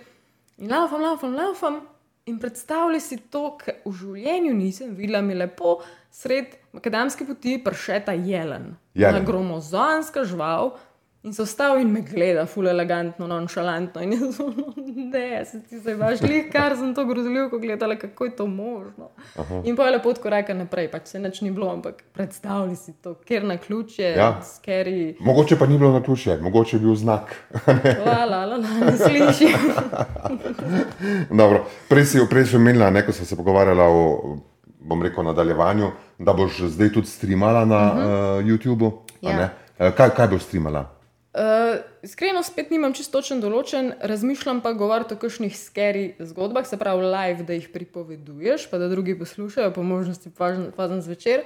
In 0.58 0.70
laufam, 0.70 1.02
laufam, 1.02 1.36
laufam. 1.36 1.97
In 2.28 2.40
predstavljaj 2.40 3.00
si 3.00 3.18
to, 3.32 3.54
kar 3.62 3.78
v 3.86 3.94
življenju 3.96 4.54
nisem 4.56 4.92
videla, 4.98 5.22
mi 5.24 5.36
lepo 5.38 5.78
sred 6.12 6.58
makadamske 6.76 7.24
poti 7.28 7.56
pršeta 7.64 8.12
jelen. 8.12 8.74
jelen. 8.94 9.26
Gromozanska 9.26 10.26
žval, 10.28 10.74
In 11.28 11.34
so 11.34 11.46
stali 11.46 11.82
in 11.82 11.92
me 11.92 12.02
gleda, 12.02 12.46
ful 12.46 12.68
elegantno, 12.68 13.28
nonšalantno. 13.28 14.02
In 14.02 14.14
jaz 14.14 14.38
sem, 14.38 14.54
ne, 15.12 15.46
se 15.46 15.60
ti 15.68 15.80
zdaj 15.82 15.98
baš 16.00 16.22
lih, 16.24 16.46
kar 16.52 16.76
sem 16.80 16.94
to 16.96 17.04
grozljivo 17.06 17.60
gledala, 17.60 17.98
kako 18.00 18.26
je 18.26 18.36
to 18.36 18.48
možno. 18.48 19.10
Aha. 19.36 19.60
In 19.66 19.76
pa 19.76 19.90
je 19.90 19.98
lepo 19.98 20.14
koraka 20.24 20.56
naprej, 20.56 20.88
pač 20.92 21.12
se 21.12 21.20
nič 21.20 21.42
ni 21.44 21.52
bilo, 21.52 21.68
ampak 21.74 22.00
predstavljaj 22.16 22.80
si 22.80 22.96
to, 23.04 23.18
ker 23.28 23.44
na 23.44 23.58
ključe, 23.58 24.14
ja. 24.16 24.30
skeri. 24.54 25.18
Mogoče 25.20 25.60
pa 25.60 25.68
ni 25.68 25.78
bilo 25.78 25.92
na 25.92 26.04
ključe, 26.04 26.38
mogoče 26.42 26.78
je 26.78 26.82
bil 26.88 26.96
znak. 26.96 27.36
Hvala, 27.66 28.46
la, 28.46 28.56
la, 28.56 28.64
ne 28.64 28.98
slišim. 28.98 29.70
Dobro, 31.44 31.66
prej 31.92 32.06
si 32.46 32.56
omenila, 32.56 32.94
ko 33.04 33.12
smo 33.12 33.26
se 33.26 33.36
pogovarjali 33.36 33.82
o, 33.84 34.38
bom 34.80 35.04
rekel, 35.04 35.28
nadaljevanju, 35.28 35.92
da 36.20 36.34
boš 36.34 36.70
zdaj 36.72 36.94
tudi 36.94 37.08
streamala 37.08 37.66
na 37.66 37.88
uh 37.92 37.98
-huh. 37.98 38.40
uh, 38.40 38.46
YouTubu. 38.46 38.92
Ja. 39.22 39.50
Uh, 39.80 39.92
kaj, 39.92 40.10
kaj 40.10 40.28
boš 40.28 40.48
streamala? 40.48 40.97
Uh, 41.34 41.80
iskreno, 42.02 42.42
spet 42.44 42.72
nimam 42.72 42.94
čisto 42.98 43.20
točen 43.20 43.42
določen, 43.44 43.92
razmišljam 44.00 44.62
pa 44.64 44.72
govoriti 44.74 45.14
o 45.14 45.20
kakšnih 45.22 45.54
skeri 45.54 46.06
zgodbah, 46.24 46.66
se 46.66 46.80
pravi, 46.82 47.04
live, 47.04 47.46
da 47.46 47.54
jih 47.54 47.68
pripoveduješ, 47.74 48.70
pa 48.72 48.80
da 48.82 48.88
drugi 48.90 49.14
poslušajo, 49.20 49.74
po 49.76 49.84
možnosti 49.86 50.32
pazen 50.34 51.02
zvečer. 51.06 51.44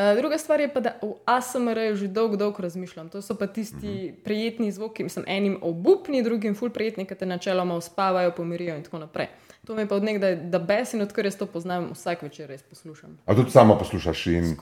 Uh, 0.00 0.16
druga 0.16 0.38
stvar 0.38 0.64
je 0.64 0.70
pa, 0.72 0.80
da 0.80 0.94
v 1.02 1.12
ASMR-ju 1.28 2.00
že 2.00 2.08
dolgo, 2.08 2.40
dolgo 2.40 2.64
razmišljam. 2.64 3.12
To 3.12 3.22
so 3.22 3.36
pa 3.38 3.46
tisti 3.46 3.76
uh 3.76 3.82
mhm. 3.84 3.92
-huh. 3.92 4.24
prijetni 4.24 4.72
zvoki, 4.72 5.04
mislim, 5.04 5.24
enim 5.28 5.58
obupni, 5.62 6.22
drugim 6.22 6.54
ful 6.54 6.70
prijetni, 6.70 7.06
ki 7.06 7.14
te 7.14 7.26
načeloma 7.26 7.76
uspavajo, 7.76 8.32
pomirijo 8.32 8.76
in 8.76 8.82
tako 8.82 8.98
naprej. 8.98 9.28
To 9.66 9.74
mi 9.74 9.82
je 9.82 9.88
pa 9.88 9.94
od 9.94 10.02
nekdaj, 10.04 10.36
da 10.36 10.58
bes 10.58 10.94
in 10.94 11.02
odkar 11.02 11.24
jaz 11.24 11.36
to 11.36 11.46
poznam, 11.46 11.90
vsak 11.92 12.22
večer 12.22 12.48
res 12.48 12.62
poslušam. 12.62 13.18
A 13.26 13.34
tudi 13.34 13.50
sama 13.50 13.78
poslušaš 13.78 14.26
in 14.26 14.56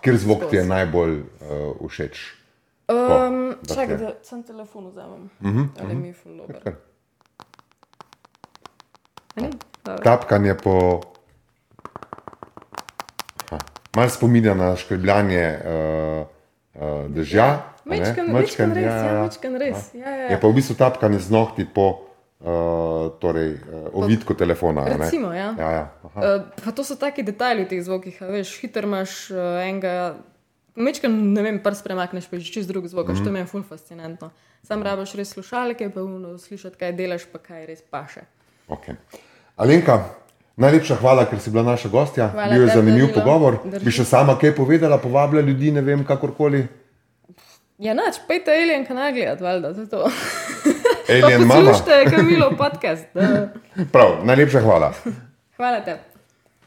kjer 0.00 0.16
zvok 0.16 0.38
Skos. 0.38 0.50
ti 0.50 0.56
je 0.56 0.64
najbolj 0.64 1.18
uh, 1.80 1.88
všeč? 1.88 2.41
Um, 2.92 3.54
čakaj, 3.74 3.96
da 3.96 4.10
sem 4.22 4.42
telefon 4.42 4.86
vzamem. 4.92 5.30
Uh 5.40 5.48
-huh, 5.48 5.66
Ali 5.80 5.94
mi 5.94 6.08
je 6.08 6.14
fullo. 6.14 6.46
Tapkanje 10.02 10.54
po. 10.54 11.00
Mal 13.96 14.08
spominja 14.08 14.54
na 14.54 14.76
škrbljanje 14.76 15.58
uh, 15.64 16.26
uh, 16.74 17.10
dežja. 17.10 17.44
Ja. 17.44 17.72
Mečkan 17.84 18.30
res, 18.72 18.84
ja, 18.84 18.96
ja. 18.96 19.22
Mečkan 19.22 19.56
res. 19.56 19.94
Ja, 19.94 20.10
ja, 20.10 20.16
ja. 20.16 20.28
Je 20.30 20.40
pa 20.40 20.48
v 20.48 20.54
bistvu 20.54 20.74
tapkanje 20.78 21.18
z 21.18 21.34
nohti 21.34 21.66
po 21.74 22.06
uh, 22.40 23.10
torej, 23.18 23.58
uh, 23.58 23.90
ovitku 23.92 24.34
telefona. 24.34 24.86
Recimo, 24.86 25.32
ja. 25.34 25.54
Ja, 25.58 25.70
ja. 25.70 25.84
Uh, 26.14 26.46
pa 26.64 26.70
to 26.70 26.86
so 26.86 26.94
taki 26.96 27.26
detajli 27.26 27.64
v 27.64 27.68
teh 27.68 27.82
zvokih. 27.82 28.22
Veš, 28.22 28.60
hiter 28.62 28.86
imaš 28.86 29.30
uh, 29.34 29.60
enega 29.66 30.14
Mečka, 30.74 31.08
ne 31.08 31.42
vem, 31.44 31.58
prst 31.60 31.84
premakneš, 31.84 32.26
pa 32.30 32.40
že 32.40 32.48
čez 32.52 32.66
drug 32.66 32.86
zvok, 32.88 33.08
mm 33.08 33.14
-hmm. 33.14 33.24
to 33.24 33.36
je 33.36 33.46
ful 33.46 33.62
fascinantno. 33.62 34.30
Sam 34.62 34.82
rabiš 34.82 35.14
res 35.14 35.28
slušalke, 35.28 35.90
pa 35.90 36.02
uno 36.02 36.38
slišati, 36.38 36.76
kaj 36.76 36.92
delaš, 36.92 37.22
pa 37.32 37.38
kaj 37.38 37.66
res 37.66 37.82
paše. 37.90 38.20
Okay. 38.68 38.94
Alenka, 39.56 40.04
najlepša 40.56 40.94
hvala, 40.94 41.24
ker 41.24 41.40
si 41.40 41.50
bila 41.50 41.62
naša 41.62 41.88
gostja. 41.88 42.28
Hvala, 42.28 42.54
Bil 42.54 42.62
je 42.62 42.74
zanimiv 42.74 43.06
bilo. 43.06 43.14
pogovor. 43.14 43.58
Drži. 43.64 43.84
Bi 43.84 43.90
še 43.90 44.04
sama 44.04 44.38
kaj 44.38 44.54
povedala, 44.56 44.98
povabila 44.98 45.42
ljudi, 45.42 45.70
ne 45.70 45.80
vem, 45.80 46.04
kakorkoli. 46.04 46.68
Ja, 47.78 47.94
noč, 47.94 48.20
pejte 48.28 48.50
Alien 48.50 48.86
kanal 48.86 49.12
gledati, 49.12 49.42
valjda, 49.42 49.74
to 49.74 49.80
je 49.80 49.88
to. 49.88 50.10
Alien 51.08 51.46
mama. 51.50 51.72
Poslušajte, 51.72 52.16
Kamilo 52.16 52.50
podcast. 52.56 53.04
Prav, 53.94 54.24
najlepša 54.24 54.60
hvala. 54.60 54.92
hvala 55.56 55.80
tebi. 55.80 56.11